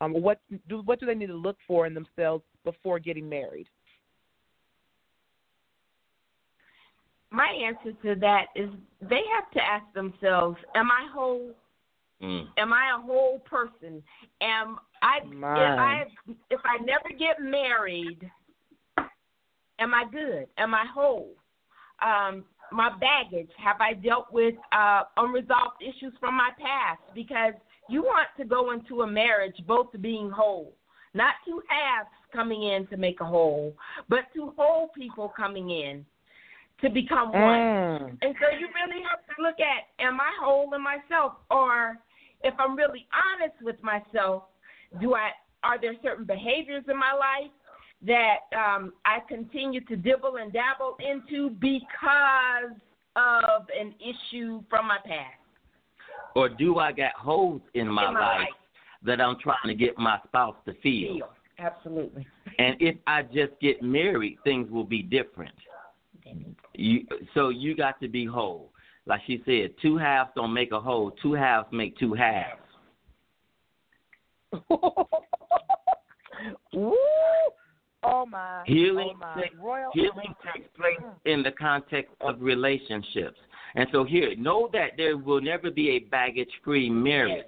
[0.00, 3.66] Um, what do what do they need to look for in themselves before getting married?
[7.30, 8.68] My answer to that is
[9.00, 11.52] they have to ask themselves, am I whole?
[12.22, 14.02] mm, Am I a whole person?
[14.40, 16.04] Am I if I
[16.50, 18.28] if I never get married,
[19.78, 20.46] am I good?
[20.58, 21.30] Am I whole?
[22.02, 27.00] Um, my baggage, have I dealt with uh, unresolved issues from my past?
[27.14, 27.54] Because
[27.88, 30.74] you want to go into a marriage both being whole,
[31.14, 33.74] not two halves coming in to make a whole,
[34.08, 36.04] but two whole people coming in
[36.80, 37.60] to become one.
[37.60, 38.18] Mm.
[38.22, 41.98] And so you really have to look at am I whole in myself or
[42.42, 44.44] if I'm really honest with myself,
[45.00, 45.30] do I
[45.64, 47.52] are there certain behaviors in my life
[48.06, 52.76] that um, I continue to dibble and dabble into because
[53.16, 55.38] of an issue from my past?
[56.34, 58.48] or do I got holes in my, In my life life.
[59.04, 61.14] that I'm trying to get my spouse to feel?
[61.16, 61.28] Feel.
[61.58, 62.26] Absolutely.
[62.58, 65.52] And if I just get married, things will be different.
[66.74, 68.70] You, so you got to be whole.
[69.04, 71.10] Like she said, two halves don't make a whole.
[71.22, 72.60] Two halves make two halves.
[76.72, 76.94] Woo!
[78.04, 78.62] Oh my!
[78.66, 79.42] Healing oh my!
[79.42, 79.90] takes- Royal.
[79.92, 81.14] Healing takes place mm.
[81.24, 83.38] in the context of relationships.
[83.74, 87.46] And so here, know that there will never be a baggage-free marriage.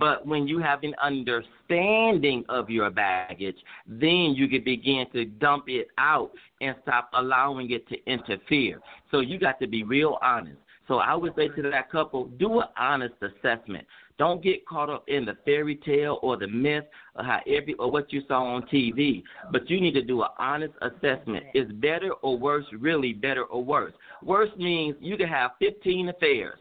[0.00, 5.64] But when you have an understanding of your baggage, then you can begin to dump
[5.68, 8.80] it out and stop allowing it to interfere.
[9.12, 10.58] So you got to be real honest.
[10.88, 13.86] So I would say to that couple, do an honest assessment.
[14.18, 16.84] Don't get caught up in the fairy tale or the myth
[17.16, 19.22] or how every or what you saw on TV.
[19.50, 21.44] But you need to do an honest assessment.
[21.54, 23.92] Is better or worse really better or worse?
[24.22, 26.58] Worse means you can have 15 affairs.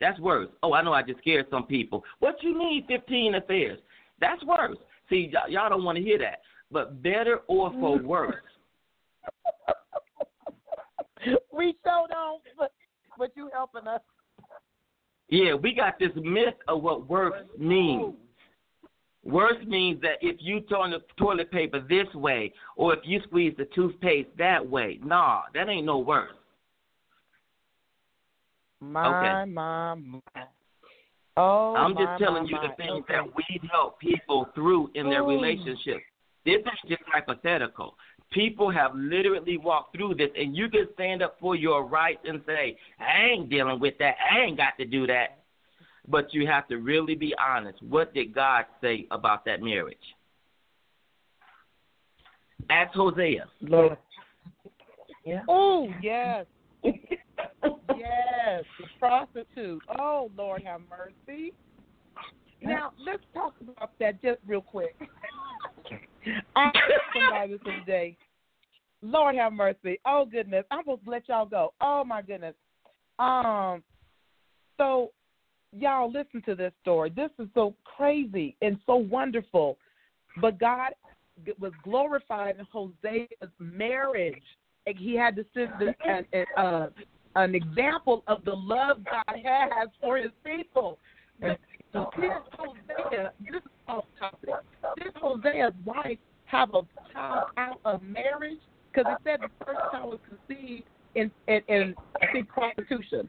[0.00, 0.48] That's worse.
[0.62, 2.04] Oh, I know I just scared some people.
[2.20, 3.78] What you mean 15 affairs?
[4.20, 4.78] That's worse.
[5.08, 6.40] See, y- y'all don't want to hear that.
[6.72, 8.34] But better or for worse?
[11.52, 12.72] we so don't, but
[13.18, 14.00] but you helping us.
[15.30, 18.14] Yeah, we got this myth of what worse means.
[19.22, 23.54] Worse means that if you turn the toilet paper this way, or if you squeeze
[23.56, 26.32] the toothpaste that way, nah, that ain't no worse.
[28.80, 29.50] My Okay.
[29.50, 30.20] my my.
[31.36, 33.14] Oh, I'm my, just telling my, you the things okay.
[33.14, 35.28] that we help people through in their Ooh.
[35.28, 36.02] relationships.
[36.44, 37.96] This is just hypothetical.
[38.32, 42.40] People have literally walked through this, and you can stand up for your rights and
[42.46, 44.14] say, I ain't dealing with that.
[44.32, 45.38] I ain't got to do that.
[46.08, 47.82] But you have to really be honest.
[47.82, 49.96] What did God say about that marriage?
[52.68, 53.46] Ask Hosea.
[53.60, 53.96] Lord.
[55.24, 55.42] Yeah.
[55.48, 56.46] Oh yes,
[56.82, 56.94] yes,
[58.78, 59.82] the prostitute.
[59.98, 61.52] Oh Lord, have mercy.
[62.62, 64.96] Now let's talk about that just real quick.
[66.24, 68.16] Somebody this today.
[69.02, 69.98] Lord have mercy.
[70.06, 71.72] Oh goodness, I'm to let y'all go.
[71.80, 72.54] Oh my goodness.
[73.18, 73.82] Um,
[74.76, 75.10] so
[75.72, 77.10] y'all listen to this story.
[77.14, 79.78] This is so crazy and so wonderful.
[80.40, 80.92] But God
[81.58, 84.42] was glorified in Hosea's marriage.
[84.86, 86.88] Like, He had to send the, an, an, uh,
[87.36, 90.98] an example of the love God has for His people.
[91.40, 91.56] And
[91.94, 93.32] Hosea.
[93.40, 94.50] This is off topic.
[94.96, 96.82] Did Hosea's wife have a
[97.12, 98.58] child out of marriage?
[98.92, 100.84] Because it said the first child was conceived
[101.14, 103.28] in in, in I think prostitution.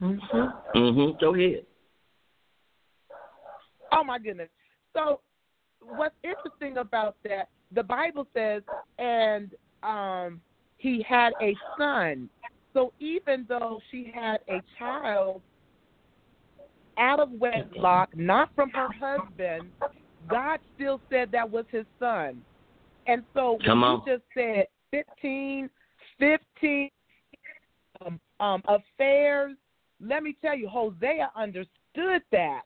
[0.00, 0.62] Mhm.
[0.74, 1.20] Mhm.
[1.20, 1.66] Go ahead.
[3.92, 4.48] Oh my goodness.
[4.92, 5.20] So
[5.80, 8.62] what's interesting about that, the Bible says,
[8.98, 10.40] and um,
[10.78, 12.28] he had a son.
[12.72, 15.42] So even though she had a child
[16.98, 19.70] out of wedlock, not from her husband,
[20.28, 22.42] God still said that was his son.
[23.06, 25.68] And so Come you just said 15,
[26.18, 26.90] 15
[28.04, 29.56] um, um, affairs,
[30.00, 32.62] let me tell you, Hosea understood that.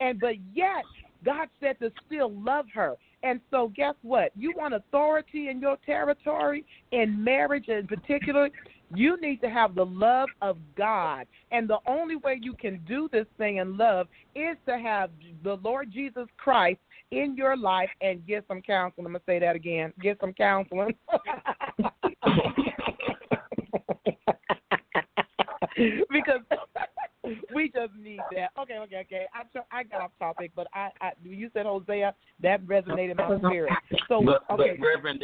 [0.00, 0.84] And but yet
[1.24, 2.96] God said to still love her.
[3.22, 4.32] And so guess what?
[4.34, 8.48] You want authority in your territory, in marriage in particular,
[8.94, 11.26] you need to have the love of God.
[11.52, 15.10] And the only way you can do this thing in love is to have
[15.44, 16.80] the Lord Jesus Christ
[17.10, 19.06] in your life and get some counseling.
[19.06, 19.92] I'm going to say that again.
[20.00, 20.94] Get some counseling.
[26.10, 26.40] because
[27.54, 28.50] we just need that.
[28.60, 29.26] Okay, okay, okay.
[29.34, 33.38] I I got off topic, but I, I you said Hosea that resonated in my
[33.38, 33.72] spirit.
[34.08, 35.22] So but, okay, but Reverend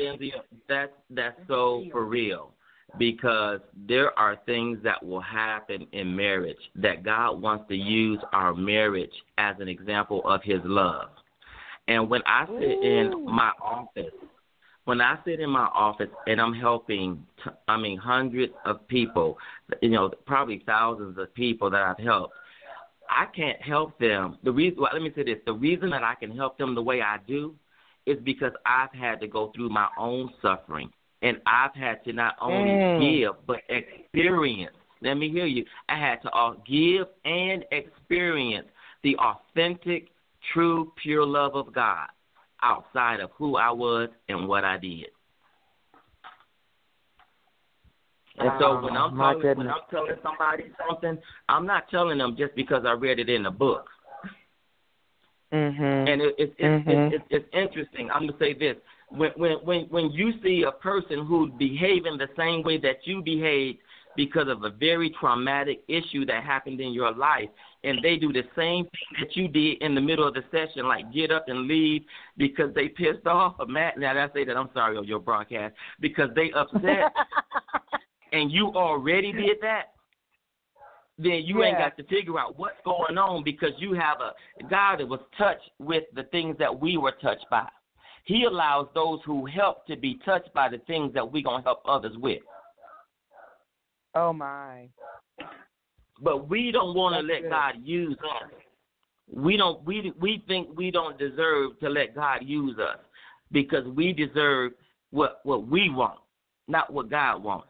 [0.69, 2.53] that's that's so for real
[2.99, 8.55] because there are things that will happen in marriage that God wants to use our
[8.55, 11.09] marriage as an example of His love.
[11.89, 14.13] And when I sit in my office,
[14.85, 19.37] when I sit in my office and I'm helping, t- I mean, hundreds of people,
[19.83, 22.35] you know, probably thousands of people that I've helped,
[23.09, 24.39] I can't help them.
[24.43, 26.83] The reason, well, let me say this: the reason that I can help them the
[26.83, 27.55] way I do
[28.07, 30.91] is because I've had to go through my own suffering,
[31.23, 32.99] and I've had to not only Mm.
[33.01, 34.77] give but experience.
[35.03, 35.65] Let me hear you.
[35.89, 38.69] I had to give and experience
[39.03, 40.11] the authentic,
[40.53, 42.09] true, pure love of God
[42.63, 45.11] outside of who I was and what I did.
[48.39, 49.69] And so when Oh, I'm my telling when.
[49.69, 53.51] I'm telling somebody something, I'm not telling them just because I read it in a
[53.51, 53.89] book.
[55.53, 55.83] Mm-hmm.
[56.09, 56.89] And it, it, it, Mhm.
[56.89, 58.11] it, it, it's interesting.
[58.11, 58.77] I'm gonna say this:
[59.09, 63.23] when when when when you see a person who's behaving the same way that you
[63.23, 63.77] behave
[64.17, 67.49] because of a very traumatic issue that happened in your life,
[67.85, 70.89] and they do the same thing that you did in the middle of the session,
[70.89, 72.03] like get up and leave
[72.37, 73.95] because they pissed off or mad.
[73.99, 77.13] Now I say that I'm sorry on your broadcast because they upset,
[78.33, 79.93] and you already did that.
[81.19, 84.33] Then you ain't got to figure out what's going on because you have a
[84.69, 87.67] God that was touched with the things that we were touched by.
[88.27, 91.65] He allows those who help to be touched by the things that we're going to
[91.65, 92.43] help others with.
[94.15, 94.89] oh my.
[96.21, 97.51] But we don't want to let good.
[97.51, 98.51] God use us.
[99.33, 102.99] We don't we we think we don't deserve to let God use us
[103.53, 104.73] because we deserve
[105.11, 106.19] what what we want,
[106.69, 107.69] not what God wants.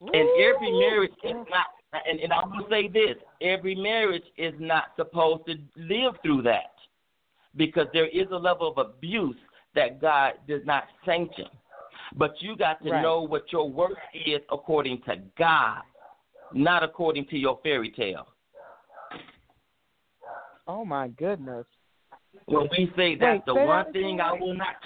[0.00, 1.66] And every marriage is not
[2.08, 6.73] and, and I will say this, every marriage is not supposed to live through that.
[7.56, 9.36] Because there is a level of abuse
[9.74, 11.46] that God does not sanction.
[12.16, 13.02] But you got to Right.
[13.02, 15.82] know what your worth is according to God,
[16.52, 18.28] not according to your fairy tale.
[20.66, 21.66] Oh my goodness.
[22.46, 24.76] When we say that, Wait, the say one that thing I will not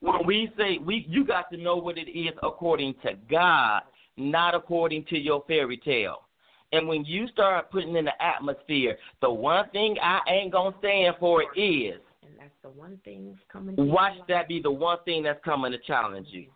[0.00, 3.82] when we say we, you got to know what it is according to God,
[4.16, 6.27] not according to your fairy tale.
[6.72, 11.16] And when you start putting in the atmosphere, the one thing I ain't gonna stand
[11.18, 13.76] for is And that's the one thing that's coming.
[13.76, 16.46] to watch that be the one thing that's coming to challenge you.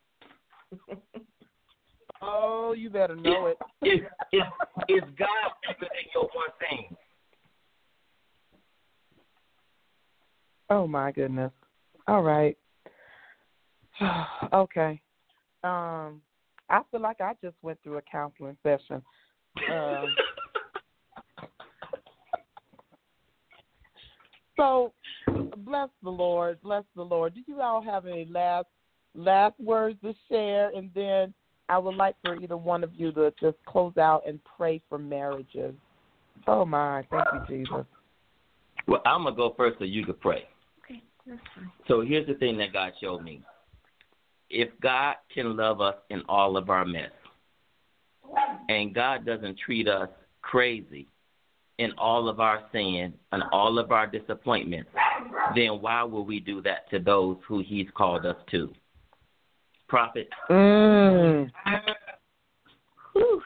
[2.25, 3.59] Oh, you better know it.
[3.83, 3.89] it.
[3.89, 4.01] Is
[4.33, 4.43] is
[4.89, 6.97] is God bigger than your one thing?
[10.71, 11.51] Oh my goodness.
[12.07, 12.57] All right.
[14.53, 15.01] okay.
[15.65, 16.23] Um,
[16.71, 19.03] I feel like I just went through a counseling session.
[19.71, 20.15] Um,
[24.57, 24.93] so,
[25.59, 26.61] bless the Lord.
[26.63, 27.35] Bless the Lord.
[27.35, 28.67] Do you all have any last
[29.15, 30.71] last words to share?
[30.75, 31.35] And then
[31.69, 34.99] I would like for either one of you to just close out and pray for
[34.99, 35.75] marriages.
[36.47, 37.87] Oh my, thank you, Jesus.
[38.89, 40.45] Well, I'm gonna go first so you can pray.
[40.85, 41.71] okay, that's fine.
[41.89, 43.43] So here's the thing that God showed me.
[44.51, 47.11] If God can love us in all of our mess,
[48.69, 50.09] and God doesn't treat us
[50.43, 51.09] crazy
[51.79, 54.91] in all of our sin and all of our disappointments,
[55.55, 58.73] then why will we do that to those who He's called us to?
[59.89, 61.51] Prophet, Mm.
[63.13, 63.43] Whew.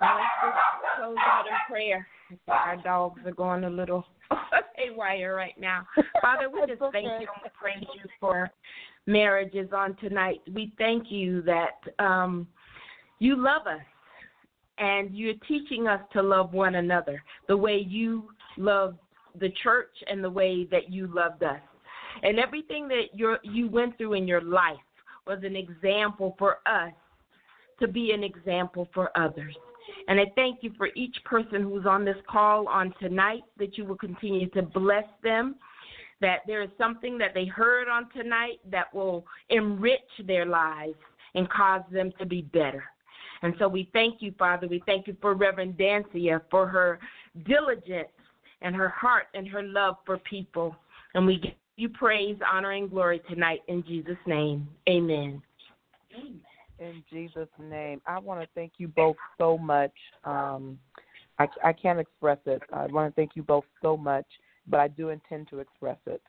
[0.00, 0.56] Well, let's just
[0.96, 2.06] close out in prayer.
[2.48, 4.06] Our dogs are going a little
[4.76, 5.86] haywire right now.
[6.22, 8.50] Father, we just thank you and praise you for
[9.06, 10.40] marriages on tonight.
[10.52, 12.46] We thank you that um,
[13.18, 13.82] you love us
[14.78, 18.96] and you're teaching us to love one another the way you love
[19.40, 21.60] the church and the way that you loved us.
[22.22, 24.76] And everything that you you went through in your life
[25.26, 26.92] was an example for us
[27.80, 29.54] to be an example for others.
[30.08, 33.84] And I thank you for each person who's on this call on tonight that you
[33.84, 35.56] will continue to bless them,
[36.20, 40.96] that there is something that they heard on tonight that will enrich their lives
[41.34, 42.84] and cause them to be better.
[43.42, 44.66] And so we thank you, Father.
[44.66, 46.98] We thank you for Reverend Dansiea for her
[47.46, 48.08] diligence
[48.62, 50.74] and her heart and her love for people.
[51.14, 54.68] And we give you praise, honor, and glory tonight in Jesus' name.
[54.88, 55.40] Amen.
[56.80, 59.92] In Jesus' name, I want to thank you both so much.
[60.24, 60.78] Um,
[61.38, 62.62] I, I can't express it.
[62.72, 64.26] I want to thank you both so much,
[64.66, 66.22] but I do intend to express it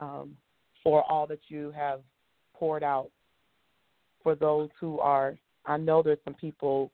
[0.00, 0.36] um,
[0.82, 2.00] for all that you have
[2.54, 3.10] poured out
[4.22, 5.36] for those who are.
[5.66, 6.90] I know there's some people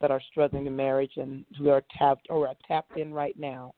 [0.00, 3.74] that are struggling in marriage and who are tapped or are tapped in right now.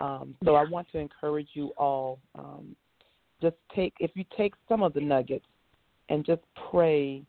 [0.00, 2.18] Um, so I want to encourage you all.
[2.38, 2.76] Um,
[3.40, 5.46] just take if you take some of the nuggets
[6.08, 7.22] and just pray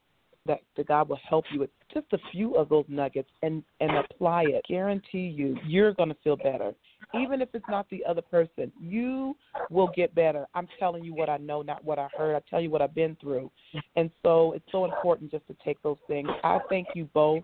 [0.45, 3.91] that the God will help you with just a few of those nuggets and and
[3.97, 4.63] apply it.
[4.67, 6.73] Guarantee you, you're going to feel better.
[7.13, 9.35] Even if it's not the other person, you
[9.69, 10.47] will get better.
[10.53, 12.35] I'm telling you what I know, not what I heard.
[12.35, 13.51] I tell you what I've been through,
[13.95, 16.29] and so it's so important just to take those things.
[16.43, 17.43] I thank you both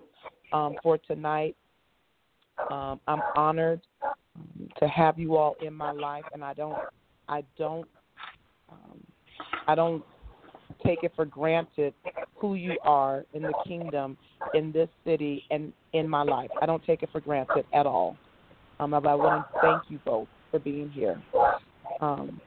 [0.52, 1.56] um, for tonight.
[2.70, 3.82] Um, I'm honored
[4.78, 6.78] to have you all in my life, and I don't,
[7.28, 7.88] I don't,
[8.72, 9.00] um,
[9.68, 10.04] I don't
[10.86, 11.94] take it for granted
[12.36, 14.18] who you are in the kingdom,
[14.54, 16.50] in this city, and in my life.
[16.62, 18.18] I don't take it for granted at all.
[18.82, 21.22] Um, I want to thank you both for being here.
[22.02, 22.42] Um,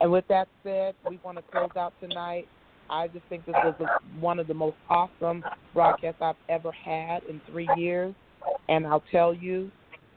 [0.00, 2.48] and with that said, we want to close out tonight.
[2.90, 3.88] I just think this was
[4.18, 8.12] one of the most awesome broadcasts I've ever had in three years.
[8.68, 9.70] And I'll tell you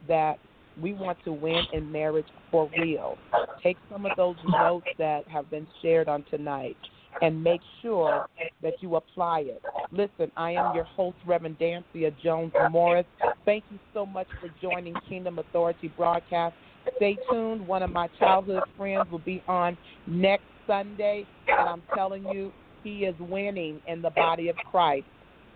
[0.07, 0.39] that
[0.81, 3.15] we want to win in marriage for real.
[3.61, 6.77] Take some of those notes that have been shared on tonight
[7.21, 8.27] and make sure
[8.61, 9.61] that you apply it.
[9.91, 13.05] Listen, I am your host, Reverend Dansiea Jones Morris.
[13.45, 16.55] Thank you so much for joining Kingdom Authority broadcast.
[16.97, 17.65] Stay tuned.
[17.65, 22.53] One of my childhood friends will be on next Sunday, and I'm telling you,
[22.83, 25.07] he is winning in the body of Christ.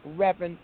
[0.03, 0.57] Reverend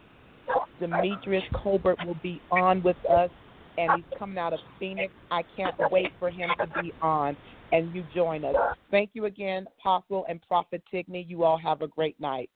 [0.79, 3.29] Demetrius Colbert will be on with us,
[3.77, 5.13] and he's coming out of Phoenix.
[5.31, 7.37] I can't wait for him to be on
[7.71, 8.55] and you join us.
[8.91, 11.27] Thank you again, Apostle and Prophet Tigney.
[11.27, 12.49] You all have a great night.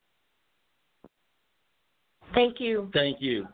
[2.33, 2.89] Thank you.
[2.93, 3.47] Thank you.